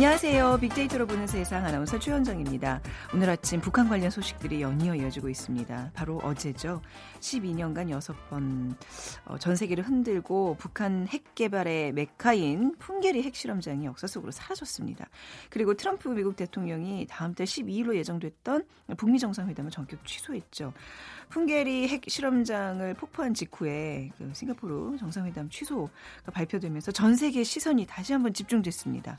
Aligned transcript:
안녕하세요. 0.00 0.56
빅데이터로 0.62 1.06
보는 1.06 1.26
세상 1.26 1.66
아나운서 1.66 1.98
최현정입니다. 1.98 2.80
오늘 3.12 3.28
아침 3.28 3.60
북한 3.60 3.86
관련 3.86 4.10
소식들이 4.10 4.62
연이어 4.62 4.94
이어지고 4.94 5.28
있습니다. 5.28 5.90
바로 5.92 6.16
어제죠. 6.24 6.80
12년간 7.20 7.90
6번 7.90 8.76
어, 9.26 9.36
전 9.36 9.56
세계를 9.56 9.86
흔들고 9.86 10.56
북한 10.58 11.06
핵 11.06 11.34
개발의 11.34 11.92
메카인 11.92 12.76
풍계리 12.78 13.22
핵실험장이 13.24 13.84
역사 13.84 14.06
속으로 14.06 14.32
사라졌습니다. 14.32 15.06
그리고 15.50 15.74
트럼프 15.74 16.08
미국 16.08 16.34
대통령이 16.34 17.06
다음 17.06 17.34
달 17.34 17.46
12일로 17.46 17.94
예정됐던 17.94 18.64
북미 18.96 19.18
정상회담을 19.18 19.70
전격 19.70 20.06
취소했죠. 20.06 20.72
풍계리 21.28 21.88
핵실험장을 21.88 22.94
폭파한 22.94 23.34
직후에 23.34 24.12
그 24.16 24.30
싱가포르 24.32 24.96
정상회담 24.96 25.50
취소가 25.50 25.90
발표되면서 26.32 26.90
전 26.90 27.16
세계 27.16 27.44
시선이 27.44 27.84
다시 27.84 28.14
한번 28.14 28.32
집중됐습니다. 28.32 29.18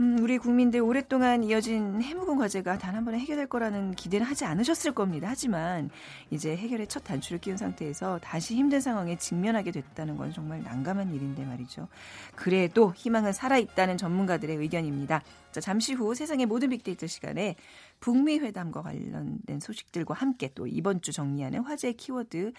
음, 0.00 0.16
우리 0.20 0.38
국민들 0.38 0.80
오랫동안 0.80 1.42
이어진 1.42 2.00
해묵은 2.00 2.36
과제가 2.38 2.78
단 2.78 2.94
한 2.94 3.04
번에 3.04 3.18
해결될 3.18 3.48
거라는 3.48 3.94
기대는 3.94 4.26
하지 4.26 4.44
않으셨을 4.44 4.92
겁니다. 4.92 5.28
하지만 5.28 5.90
이제 6.30 6.56
해결의 6.56 6.86
첫 6.86 7.04
단추를 7.04 7.40
끼운 7.40 7.56
상태에서 7.56 8.18
다시 8.20 8.54
힘든 8.54 8.80
상황에 8.80 9.16
직면하게 9.16 9.72
됐다는 9.72 10.16
건 10.16 10.32
정말 10.32 10.62
난감한 10.62 11.12
일인데 11.14 11.44
말이죠. 11.44 11.88
그래도 12.36 12.92
희망은 12.96 13.32
살아있다는 13.32 13.96
전문가들의 13.96 14.56
의견입니다. 14.56 15.22
자, 15.52 15.60
잠시 15.60 15.94
후 15.94 16.14
세상의 16.14 16.46
모든 16.46 16.70
빅데이터 16.70 17.06
시간에 17.06 17.56
북미 18.00 18.38
회담과 18.38 18.82
관련된 18.82 19.60
소식들과 19.60 20.14
함께 20.14 20.50
또 20.54 20.66
이번 20.66 21.00
주 21.00 21.12
정리하는 21.12 21.60
화제 21.60 21.92
키워드 21.92 22.52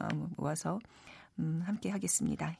어, 0.00 0.08
모아서 0.36 0.78
음, 1.38 1.62
함께 1.66 1.90
하겠습니다. 1.90 2.56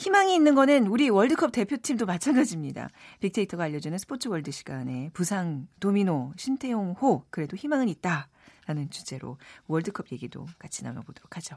희망이 0.00 0.34
있는 0.34 0.54
거는 0.54 0.86
우리 0.86 1.10
월드컵 1.10 1.52
대표팀도 1.52 2.06
마찬가지입니다. 2.06 2.88
빅데이터가 3.20 3.64
알려주는 3.64 3.98
스포츠 3.98 4.28
월드 4.28 4.50
시간에 4.50 5.10
부상, 5.12 5.68
도미노, 5.78 6.32
신태용, 6.38 6.92
호 6.92 7.24
그래도 7.28 7.54
희망은 7.54 7.90
있다. 7.90 8.28
라는 8.64 8.88
주제로 8.88 9.36
월드컵 9.66 10.10
얘기도 10.10 10.46
같이 10.58 10.84
나눠보도록 10.84 11.36
하죠. 11.36 11.54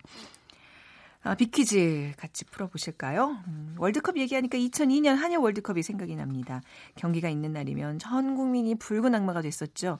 아, 1.22 1.36
빅퀴즈 1.36 2.16
같이 2.18 2.44
풀어보실까요? 2.44 3.30
음, 3.48 3.76
월드컵 3.78 4.18
얘기하니까 4.18 4.58
2002년 4.58 5.16
한일 5.16 5.38
월드컵이 5.38 5.82
생각이 5.82 6.14
납니다. 6.18 6.62
경기가 6.96 7.30
있는 7.30 7.54
날이면 7.54 8.00
전 8.00 8.36
국민이 8.36 8.76
붉은 8.76 9.16
악마가 9.16 9.42
됐었죠. 9.42 10.00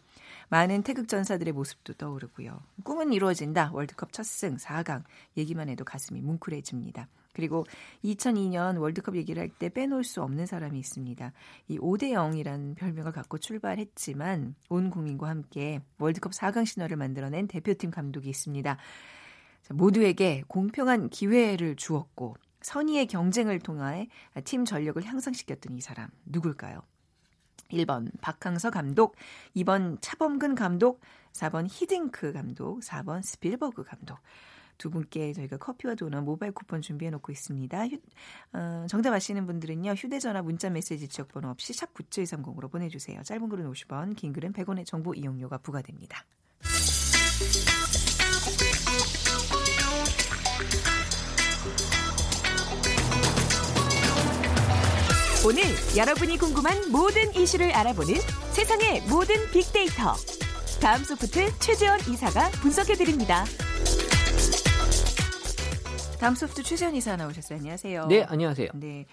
많은 0.50 0.84
태극 0.84 1.08
전사들의 1.08 1.54
모습도 1.54 1.94
떠오르고요. 1.94 2.60
꿈은 2.84 3.14
이루어진다. 3.14 3.72
월드컵 3.72 4.12
첫 4.12 4.26
승, 4.26 4.58
4강. 4.58 5.04
얘기만 5.38 5.70
해도 5.70 5.86
가슴이 5.86 6.20
뭉클해집니다. 6.20 7.08
그리고 7.34 7.66
2002년 8.04 8.80
월드컵 8.80 9.16
얘기를 9.16 9.42
할 9.42 9.50
때 9.50 9.70
빼놓을 9.70 10.04
수 10.04 10.22
없는 10.22 10.46
사람이 10.46 10.80
있습니다. 10.80 11.32
이 11.68 11.78
5대 11.78 12.12
0이라는 12.12 12.76
별명을 12.76 13.12
갖고 13.12 13.38
출발했지만 13.38 14.56
온 14.70 14.90
국민과 14.90 15.30
함께 15.30 15.82
월드컵 16.00 16.32
4강 16.32 16.66
신화를 16.66 16.98
만들어낸 16.98 17.48
대표팀 17.48 17.92
감독이 17.92 18.30
있습니다. 18.30 18.78
모두에게 19.72 20.44
공평한 20.48 21.10
기회를 21.10 21.76
주었고 21.76 22.36
선의의 22.62 23.08
경쟁을 23.08 23.60
통해 23.60 24.10
팀 24.44 24.66
전력을 24.66 25.04
향상시켰던 25.04 25.78
이 25.78 25.82
사람 25.82 26.10
누굴까요? 26.26 26.82
1번 27.72 28.10
박항서 28.22 28.70
감독, 28.70 29.16
2번 29.56 29.98
차범근 30.02 30.56
감독, 30.56 31.02
4번 31.34 31.68
히딩크 31.70 32.34
감독, 32.34 32.82
4번 32.82 33.24
스필버그 33.24 33.84
감독. 33.84 34.20
두 34.78 34.90
분께 34.90 35.34
저희가 35.34 35.58
커피와 35.58 35.96
도넛 35.96 36.24
모바일 36.24 36.52
쿠폰 36.52 36.82
준비해 36.82 37.12
놓고 37.12 37.32
있습니다. 37.32 37.88
휴, 37.88 37.98
어, 38.54 38.86
정답 38.90 39.14
아시는 39.14 39.46
분들은요. 39.46 39.92
휴대전화 39.92 40.42
문자 40.42 40.70
메시지 40.70 41.08
지역번호 41.08 41.50
없이 41.50 41.74
샵 41.74 41.94
9730으로 41.94 42.72
보내주세요. 42.72 43.22
짧은 43.24 43.50
글은 43.50 43.72
50원, 43.72 44.16
긴 44.16 44.34
글은 44.34 44.54
100원의 44.54 44.86
정보 44.86 45.14
이용료가 45.14 45.60
부과됩니다. 45.60 46.26
오늘 55.46 55.62
여러분이 55.98 56.38
궁금한 56.38 56.90
모든 56.90 57.34
이슈를 57.36 57.74
알아보는 57.74 58.16
세상의 58.54 59.02
모든 59.10 59.36
빅데이터. 59.52 60.16
다음 60.82 61.04
소프트 61.04 61.60
최재원 61.60 62.00
이사가 62.00 62.50
분석해드립니다. 62.62 63.44
다음 66.24 66.36
소프트 66.36 66.64
최재원 66.64 66.96
이사 66.96 67.18
나오셨어요. 67.18 67.60
안녕하세요. 67.60 68.08
네, 68.08 68.24
안녕하세요. 68.24 68.70
네. 68.76 69.06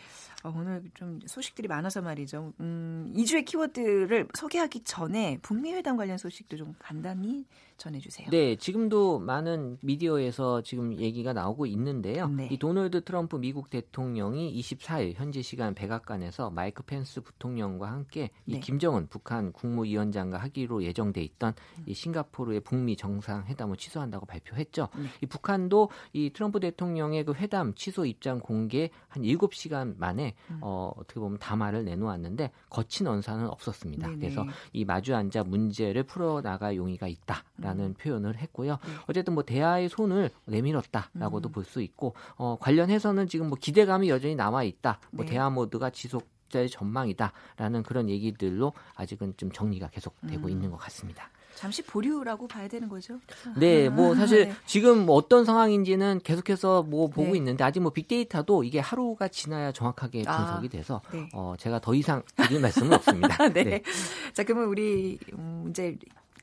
어, 0.42 0.52
오늘 0.56 0.82
좀 0.94 1.20
소식들이 1.26 1.68
많아서 1.68 2.00
말이죠. 2.00 2.52
음, 2.60 3.12
이 3.14 3.20
주의 3.20 3.44
키워드를 3.44 4.28
소개하기 4.34 4.84
전에 4.84 5.38
북미 5.42 5.72
회담 5.74 5.96
관련 5.96 6.16
소식도 6.16 6.56
좀 6.56 6.74
간단히 6.78 7.44
전해주세요. 7.76 8.28
네, 8.30 8.56
지금도 8.56 9.18
많은 9.18 9.78
미디어에서 9.82 10.62
지금 10.62 10.96
얘기가 10.98 11.32
나오고 11.32 11.66
있는데요. 11.66 12.28
네. 12.28 12.48
이 12.50 12.58
도널드 12.58 13.04
트럼프 13.04 13.36
미국 13.36 13.70
대통령이 13.70 14.54
24일 14.60 15.14
현지 15.14 15.42
시간 15.42 15.74
백악관에서 15.74 16.50
마이크 16.50 16.82
펜스 16.82 17.22
부통령과 17.22 17.90
함께 17.90 18.30
이 18.46 18.54
네. 18.54 18.60
김정은 18.60 19.08
북한 19.08 19.52
국무위원장과 19.52 20.38
하기로 20.38 20.84
예정돼 20.84 21.22
있던 21.22 21.54
음. 21.78 21.84
이 21.86 21.94
싱가포르의 21.94 22.60
북미 22.60 22.96
정상회담을 22.96 23.76
취소한다고 23.76 24.26
발표했죠. 24.26 24.88
네. 24.96 25.04
이 25.22 25.26
북한도 25.26 25.90
이 26.12 26.30
트럼프 26.30 26.60
대통령의 26.60 27.24
그 27.24 27.32
회담 27.32 27.74
취소 27.74 28.04
입장 28.04 28.40
공개 28.40 28.90
한 29.08 29.22
7시간 29.22 29.96
만에 29.96 30.29
음. 30.50 30.58
어, 30.60 30.92
어떻게 30.96 31.20
보면 31.20 31.38
담화를 31.38 31.84
내놓았는데 31.84 32.50
거친 32.68 33.06
언사는 33.06 33.46
없었습니다. 33.48 34.08
네네. 34.08 34.20
그래서 34.20 34.46
이 34.72 34.84
마주 34.84 35.14
앉아 35.14 35.44
문제를 35.44 36.02
풀어 36.04 36.40
나갈 36.42 36.76
용의가 36.76 37.08
있다. 37.08 37.44
라는 37.58 37.86
음. 37.86 37.94
표현을 37.94 38.36
했고요. 38.36 38.72
네. 38.72 38.92
어쨌든 39.08 39.34
뭐 39.34 39.42
대화의 39.42 39.88
손을 39.88 40.30
내밀었다라고도 40.46 41.48
음. 41.48 41.52
볼수 41.52 41.82
있고 41.82 42.14
어, 42.36 42.56
관련해서는 42.60 43.28
지금 43.28 43.48
뭐 43.48 43.58
기대감이 43.60 44.08
여전히 44.08 44.34
남아 44.34 44.64
있다. 44.64 45.00
뭐 45.10 45.24
네. 45.24 45.32
대화 45.32 45.50
모드가 45.50 45.90
지속 45.90 46.28
될 46.50 46.68
전망이다라는 46.68 47.82
그런 47.84 48.10
얘기들로 48.10 48.72
아직은 48.96 49.34
좀 49.36 49.50
정리가 49.52 49.88
계속되고 49.88 50.48
음. 50.48 50.50
있는 50.50 50.70
것 50.70 50.76
같습니다. 50.78 51.30
잠시 51.60 51.82
보류라고 51.82 52.48
봐야 52.48 52.68
되는 52.68 52.88
거죠? 52.88 53.20
네, 53.58 53.90
뭐 53.90 54.14
사실 54.14 54.46
네. 54.48 54.54
지금 54.64 55.04
뭐 55.04 55.14
어떤 55.16 55.44
상황인지는 55.44 56.20
계속해서 56.24 56.84
뭐 56.84 57.08
보고 57.08 57.32
네. 57.32 57.36
있는데 57.36 57.62
아직 57.64 57.80
뭐 57.80 57.92
빅데이터도 57.92 58.64
이게 58.64 58.78
하루가 58.78 59.28
지나야 59.28 59.70
정확하게 59.72 60.22
아, 60.26 60.38
분석이 60.38 60.70
돼서 60.70 61.02
아, 61.06 61.10
네. 61.12 61.28
어 61.34 61.54
제가 61.58 61.78
더 61.80 61.94
이상 61.94 62.22
드릴 62.34 62.60
말씀은 62.60 62.94
없습니다. 62.94 63.48
네. 63.52 63.64
네. 63.64 63.82
자, 64.32 64.42
그러면 64.42 64.68
우리 64.68 65.18
음, 65.34 65.66
이제 65.68 65.98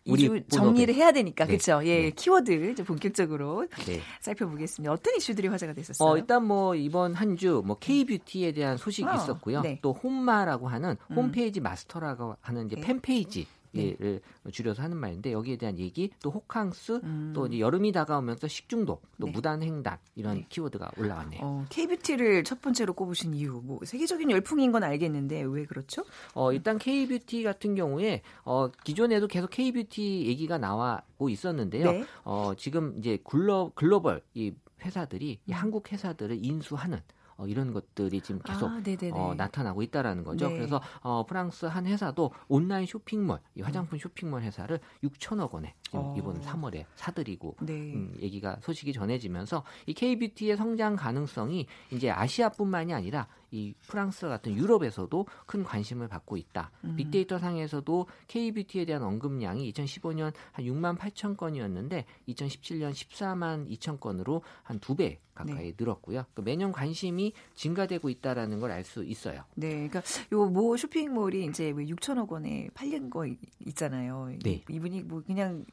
우리 0.06 0.44
정리를 0.48 0.94
해야 0.94 1.12
되니까 1.12 1.46
네. 1.46 1.58
그렇죠. 1.58 1.82
예, 1.84 2.04
네. 2.04 2.12
키워드 2.12 2.76
좀 2.76 2.86
본격적으로 2.86 3.66
네. 3.88 4.00
살펴보겠습니다. 4.22 4.94
어떤 4.94 5.16
이슈들이 5.16 5.48
화제가 5.48 5.74
됐었어요? 5.74 6.08
어, 6.10 6.16
일단 6.18 6.46
뭐 6.46 6.76
이번 6.76 7.16
한 7.16 7.36
주 7.36 7.62
뭐 7.66 7.76
K-뷰티에 7.80 8.52
대한 8.54 8.78
소식이 8.78 9.08
어, 9.08 9.16
있었고요. 9.16 9.62
네. 9.62 9.80
또 9.82 9.94
홈마라고 9.94 10.68
하는 10.70 10.96
음. 11.10 11.16
홈페이지 11.16 11.60
마스터라고 11.60 12.36
하는 12.40 12.68
이제 12.68 12.76
네. 12.76 12.82
팬페이지 12.84 13.48
를 13.78 14.22
네. 14.44 14.52
줄여서 14.52 14.82
하는 14.82 14.98
말인데 14.98 15.32
여기에 15.32 15.58
대한 15.58 15.78
얘기 15.78 16.10
또 16.22 16.32
호캉스 16.32 17.02
음. 17.04 17.32
또 17.36 17.48
이제 17.48 17.60
여름이 17.60 17.92
다가오면서 17.92 18.48
식중독 18.48 19.02
또 19.20 19.26
네. 19.28 19.32
무단 19.32 19.62
횡단 19.62 19.98
이런 20.16 20.38
네. 20.38 20.46
키워드가 20.50 20.92
올라왔네요. 20.98 21.42
어, 21.44 21.66
K뷰티를 21.70 22.44
첫 22.44 22.62
번째로 22.62 22.94
꼽으신 22.94 23.34
이유 23.34 23.62
뭐 23.64 23.80
세계적인 23.84 24.32
열풍인 24.32 24.72
건 24.72 24.84
알겠는데 24.84 25.44
왜 25.44 25.66
그렇죠? 25.66 26.04
어, 26.34 26.52
일단 26.52 26.78
K뷰티 26.78 27.44
같은 27.44 27.76
경우에 27.76 28.22
어, 28.44 28.70
기존에도 28.84 29.28
계속 29.28 29.50
K뷰티 29.50 30.26
얘기가 30.28 30.58
나와고 30.58 31.30
있었는데요. 31.30 31.92
네. 31.92 32.04
어, 32.24 32.54
지금 32.58 32.96
이제 32.98 33.20
글로, 33.24 33.72
글로벌 33.76 34.22
이 34.34 34.54
회사들이 34.84 35.40
이 35.46 35.52
음. 35.52 35.54
한국 35.54 35.92
회사들을 35.92 36.44
인수하는 36.44 37.00
어, 37.38 37.46
이런 37.48 37.72
것들이 37.72 38.22
지금 38.22 38.42
계속 38.42 38.70
아, 38.70 38.82
어, 39.14 39.36
나타나고 39.36 39.84
있다라는 39.84 40.24
거죠. 40.24 40.50
네. 40.50 40.56
그래서 40.56 40.82
어, 41.02 41.26
프랑스 41.26 41.66
한 41.66 41.86
회사도 41.86 42.32
온라인 42.48 42.86
쇼핑몰, 42.86 43.40
이 43.56 43.62
화장품 43.62 44.00
쇼핑몰 44.00 44.42
회사를 44.42 44.80
6천억 45.04 45.52
원에 45.52 45.76
지금 45.84 46.00
어. 46.00 46.16
이번 46.18 46.42
3월에 46.42 46.86
사들이고 46.96 47.56
네. 47.62 47.74
음, 47.74 48.16
얘기가 48.20 48.58
소식이 48.62 48.92
전해지면서 48.92 49.64
이 49.86 49.94
K뷰티의 49.94 50.58
성장 50.58 50.96
가능성이 50.96 51.68
이제 51.92 52.10
아시아뿐만이 52.10 52.94
아니라 52.94 53.28
이 53.52 53.74
프랑스 53.88 54.28
같은 54.28 54.56
유럽에서도 54.56 55.26
큰 55.46 55.64
관심을 55.64 56.08
받고 56.08 56.38
있다. 56.38 56.72
음. 56.84 56.96
빅데이터 56.96 57.40
상에서도 57.40 58.08
K뷰티에 58.28 58.86
대한 58.86 59.04
언급량이 59.04 59.72
2015년 59.74 60.34
한 60.52 60.66
6만 60.66 60.98
8천 60.98 61.38
건이었는데 61.38 62.06
2017년 62.28 62.92
14만 62.92 63.70
2천 63.78 64.00
건으로 64.00 64.42
한 64.64 64.80
두 64.80 64.96
배 64.96 65.20
가까이 65.34 65.56
네. 65.56 65.74
늘었고요. 65.78 66.24
그러니까 66.34 66.42
매년 66.42 66.72
관심이 66.72 67.32
증가되고 67.56 68.10
있다라는 68.10 68.60
걸 68.60 68.72
알 68.72 68.84
수 68.84 69.04
있어요. 69.04 69.44
네, 69.56 69.70
그러니까 69.88 70.02
요모 70.32 70.76
쇼핑몰이 70.78 71.46
이제 71.46 71.72
6천억 71.74 72.26
뭐 72.28 72.36
원에 72.38 72.70
팔린 72.74 73.10
거 73.10 73.26
있잖아요. 73.68 74.32
네. 74.44 74.64
이분이 74.70 75.04
뭐 75.04 75.22
그냥 75.26 75.64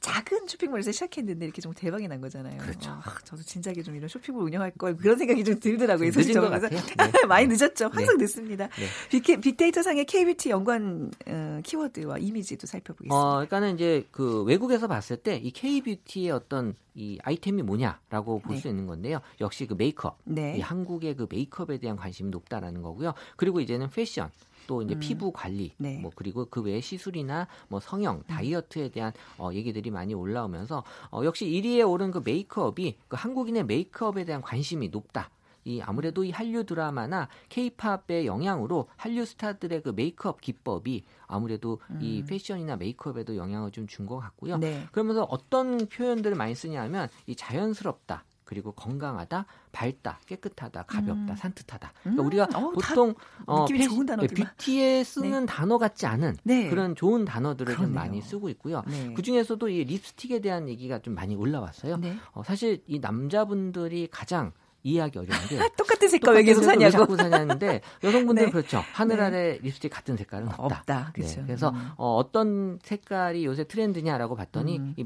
작은 0.00 0.46
쇼핑몰에서 0.46 0.92
시작했는데 0.92 1.44
이렇게 1.44 1.60
좀 1.60 1.72
대박이 1.74 2.06
난 2.08 2.20
거잖아요. 2.20 2.58
그렇죠. 2.58 2.90
아, 2.90 3.02
저도 3.24 3.42
진작에 3.42 3.82
좀 3.82 3.96
이런 3.96 4.08
쇼핑몰 4.08 4.44
운영할 4.44 4.70
걸 4.72 4.96
그런 4.96 5.16
생각이 5.18 5.42
좀 5.44 5.58
들더라고요. 5.58 6.10
늦은 6.14 6.34
것 6.34 6.50
같아요. 6.50 6.80
네. 7.12 7.26
많이 7.26 7.46
늦었죠. 7.48 7.86
항상 7.92 8.16
네. 8.18 8.24
늦습니다. 8.24 8.68
네. 8.68 8.86
빅, 9.20 9.40
빅데이터 9.40 9.82
상의 9.82 10.04
KBT 10.04 10.50
연관 10.50 11.10
어, 11.26 11.60
키워드와 11.64 12.18
이미지도 12.18 12.66
살펴보겠습니다. 12.66 13.14
어, 13.14 13.32
그러니까는 13.34 13.74
이제 13.74 14.06
그 14.12 14.42
외국에서 14.44 14.86
봤을 14.86 15.16
때 15.16 15.38
이 15.48 15.50
K뷰티의 15.50 16.30
어떤 16.30 16.74
이 16.94 17.18
아이템이 17.22 17.62
뭐냐라고 17.62 18.40
볼수 18.40 18.64
네. 18.64 18.70
있는 18.70 18.86
건데요. 18.86 19.20
역시 19.40 19.66
그 19.66 19.74
메이크업, 19.74 20.18
네. 20.24 20.56
이 20.58 20.60
한국의 20.60 21.16
그 21.16 21.26
메이크업에 21.30 21.78
대한 21.78 21.96
관심이 21.96 22.30
높다라는 22.30 22.82
거고요. 22.82 23.14
그리고 23.36 23.60
이제는 23.60 23.88
패션. 23.90 24.30
또 24.68 24.82
이제 24.82 24.94
음. 24.94 25.00
피부 25.00 25.32
관리, 25.32 25.72
네. 25.78 25.98
뭐 25.98 26.12
그리고 26.14 26.44
그 26.44 26.60
외에 26.62 26.80
시술이나 26.80 27.48
뭐 27.68 27.80
성형, 27.80 28.22
다이어트에 28.28 28.90
대한 28.90 29.12
어, 29.38 29.50
얘기들이 29.52 29.90
많이 29.90 30.14
올라오면서 30.14 30.84
어, 31.10 31.22
역시 31.24 31.46
1위에 31.46 31.88
오른 31.90 32.12
그 32.12 32.20
메이크업이 32.24 32.98
그 33.08 33.16
한국인의 33.18 33.64
메이크업에 33.64 34.24
대한 34.24 34.42
관심이 34.42 34.90
높다. 34.90 35.30
이 35.64 35.80
아무래도 35.82 36.24
이 36.24 36.30
한류 36.30 36.64
드라마나 36.64 37.28
케이팝의 37.50 38.26
영향으로 38.26 38.88
한류 38.96 39.24
스타들의 39.26 39.82
그 39.82 39.90
메이크업 39.90 40.40
기법이 40.40 41.04
아무래도 41.26 41.80
이 42.00 42.24
패션이나 42.24 42.76
메이크업에도 42.76 43.36
영향을 43.36 43.70
좀 43.72 43.86
준 43.86 44.06
것 44.06 44.18
같고요. 44.18 44.54
음. 44.54 44.60
네. 44.60 44.86
그러면서 44.92 45.24
어떤 45.24 45.86
표현들을 45.88 46.36
많이 46.36 46.54
쓰냐면 46.54 47.08
이 47.26 47.34
자연스럽다. 47.34 48.24
그리고 48.48 48.72
건강하다, 48.72 49.44
밝다, 49.72 50.20
깨끗하다, 50.24 50.84
가볍다, 50.84 51.12
음. 51.12 51.36
산뜻하다. 51.36 51.92
그러니까 52.02 52.22
음, 52.22 52.26
우리가 52.26 52.48
어우, 52.54 52.74
다 52.80 52.88
보통 52.88 53.14
어, 53.44 53.60
느낌이 53.60 53.84
좋은 53.84 54.06
단어들만. 54.06 54.52
뷰티에 54.56 55.04
쓰는 55.04 55.44
단어 55.44 55.76
같지 55.76 56.06
않은 56.06 56.38
네. 56.44 56.70
그런 56.70 56.96
좋은 56.96 57.26
단어들을 57.26 57.74
좀 57.74 57.84
그러네요. 57.92 57.94
많이 57.94 58.22
쓰고 58.22 58.48
있고요. 58.48 58.82
네. 58.88 59.12
그 59.14 59.20
중에서도 59.20 59.68
이 59.68 59.84
립스틱에 59.84 60.38
대한 60.40 60.66
얘기가 60.66 61.00
좀 61.00 61.14
많이 61.14 61.36
올라왔어요. 61.36 61.98
네. 61.98 62.16
어, 62.32 62.42
사실 62.42 62.82
이 62.86 62.98
남자분들이 63.00 64.08
가장 64.10 64.52
이해하기 64.82 65.18
어려운 65.18 65.38
게 65.48 65.58
똑같은 65.76 66.08
색깔 66.08 66.36
왜 66.36 66.42
계속 66.42 66.62
사냐고. 66.62 66.90
자꾸 66.90 67.16
사냐는데 67.16 67.82
여성분들은 68.02 68.46
네. 68.46 68.50
그렇죠. 68.52 68.82
하늘 68.94 69.18
네. 69.18 69.22
아래 69.24 69.58
립스틱 69.60 69.92
같은 69.92 70.16
색깔은 70.16 70.48
없다. 70.56 70.64
없다. 70.64 71.10
그렇죠. 71.12 71.40
네, 71.40 71.46
그래서 71.48 71.68
음. 71.68 71.90
어, 71.98 72.16
어떤 72.16 72.78
색깔이 72.82 73.44
요새 73.44 73.64
트렌드냐라고 73.64 74.36
봤더니 74.36 74.78
음. 74.78 74.94
이, 74.96 75.04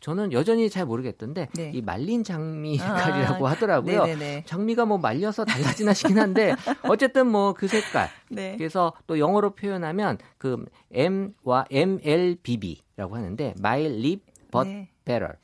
저는 0.00 0.32
여전히 0.32 0.68
잘 0.70 0.84
모르겠던데 0.86 1.48
네. 1.54 1.70
이 1.74 1.82
말린 1.82 2.22
장미 2.22 2.78
아, 2.80 2.96
색깔이라고 2.96 3.46
하더라고요. 3.46 4.04
네네네. 4.04 4.44
장미가 4.46 4.84
뭐 4.84 4.98
말려서 4.98 5.44
달라지나 5.44 5.94
싶긴 5.94 6.18
한데 6.18 6.54
어쨌든 6.84 7.26
뭐 7.28 7.54
그 7.54 7.66
색깔. 7.68 8.08
네. 8.28 8.56
그래서 8.58 8.92
또 9.06 9.18
영어로 9.18 9.50
표현하면 9.54 10.18
그 10.38 10.64
M와 10.92 11.64
MLBB라고 11.70 13.16
하는데 13.16 13.54
My 13.58 13.84
Lip 13.84 14.22
But 14.50 14.68
네. 14.68 14.88
Better. 15.04 15.34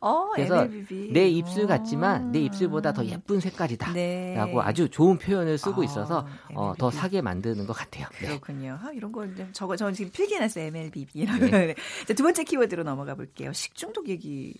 어, 0.00 0.30
그래서 0.34 0.64
MLBB. 0.64 1.12
내 1.12 1.28
입술 1.28 1.64
어. 1.64 1.66
같지만 1.68 2.32
내 2.32 2.40
입술보다 2.40 2.92
더 2.92 3.04
예쁜 3.04 3.40
색깔이다. 3.40 3.92
네. 3.92 4.34
라고 4.34 4.60
아주 4.62 4.88
좋은 4.88 5.18
표현을 5.18 5.58
쓰고 5.58 5.82
아, 5.82 5.84
있어서 5.84 6.26
어, 6.54 6.74
더 6.76 6.86
MLBB. 6.86 6.96
사게 6.96 7.22
만드는 7.22 7.66
것 7.66 7.72
같아요. 7.72 8.06
네. 8.20 8.26
그렇군요. 8.28 8.78
아, 8.82 8.90
이런 8.92 9.12
거좀 9.12 9.50
저거 9.52 9.76
저는 9.76 9.94
지금 9.94 10.10
필기해놨어요. 10.10 10.64
MLBB라고. 10.66 11.46
네. 11.46 11.74
자, 12.06 12.14
두 12.14 12.22
번째 12.22 12.44
키워드로 12.44 12.82
넘어가 12.82 13.14
볼게요. 13.14 13.52
식중독 13.52 14.08
얘기 14.08 14.54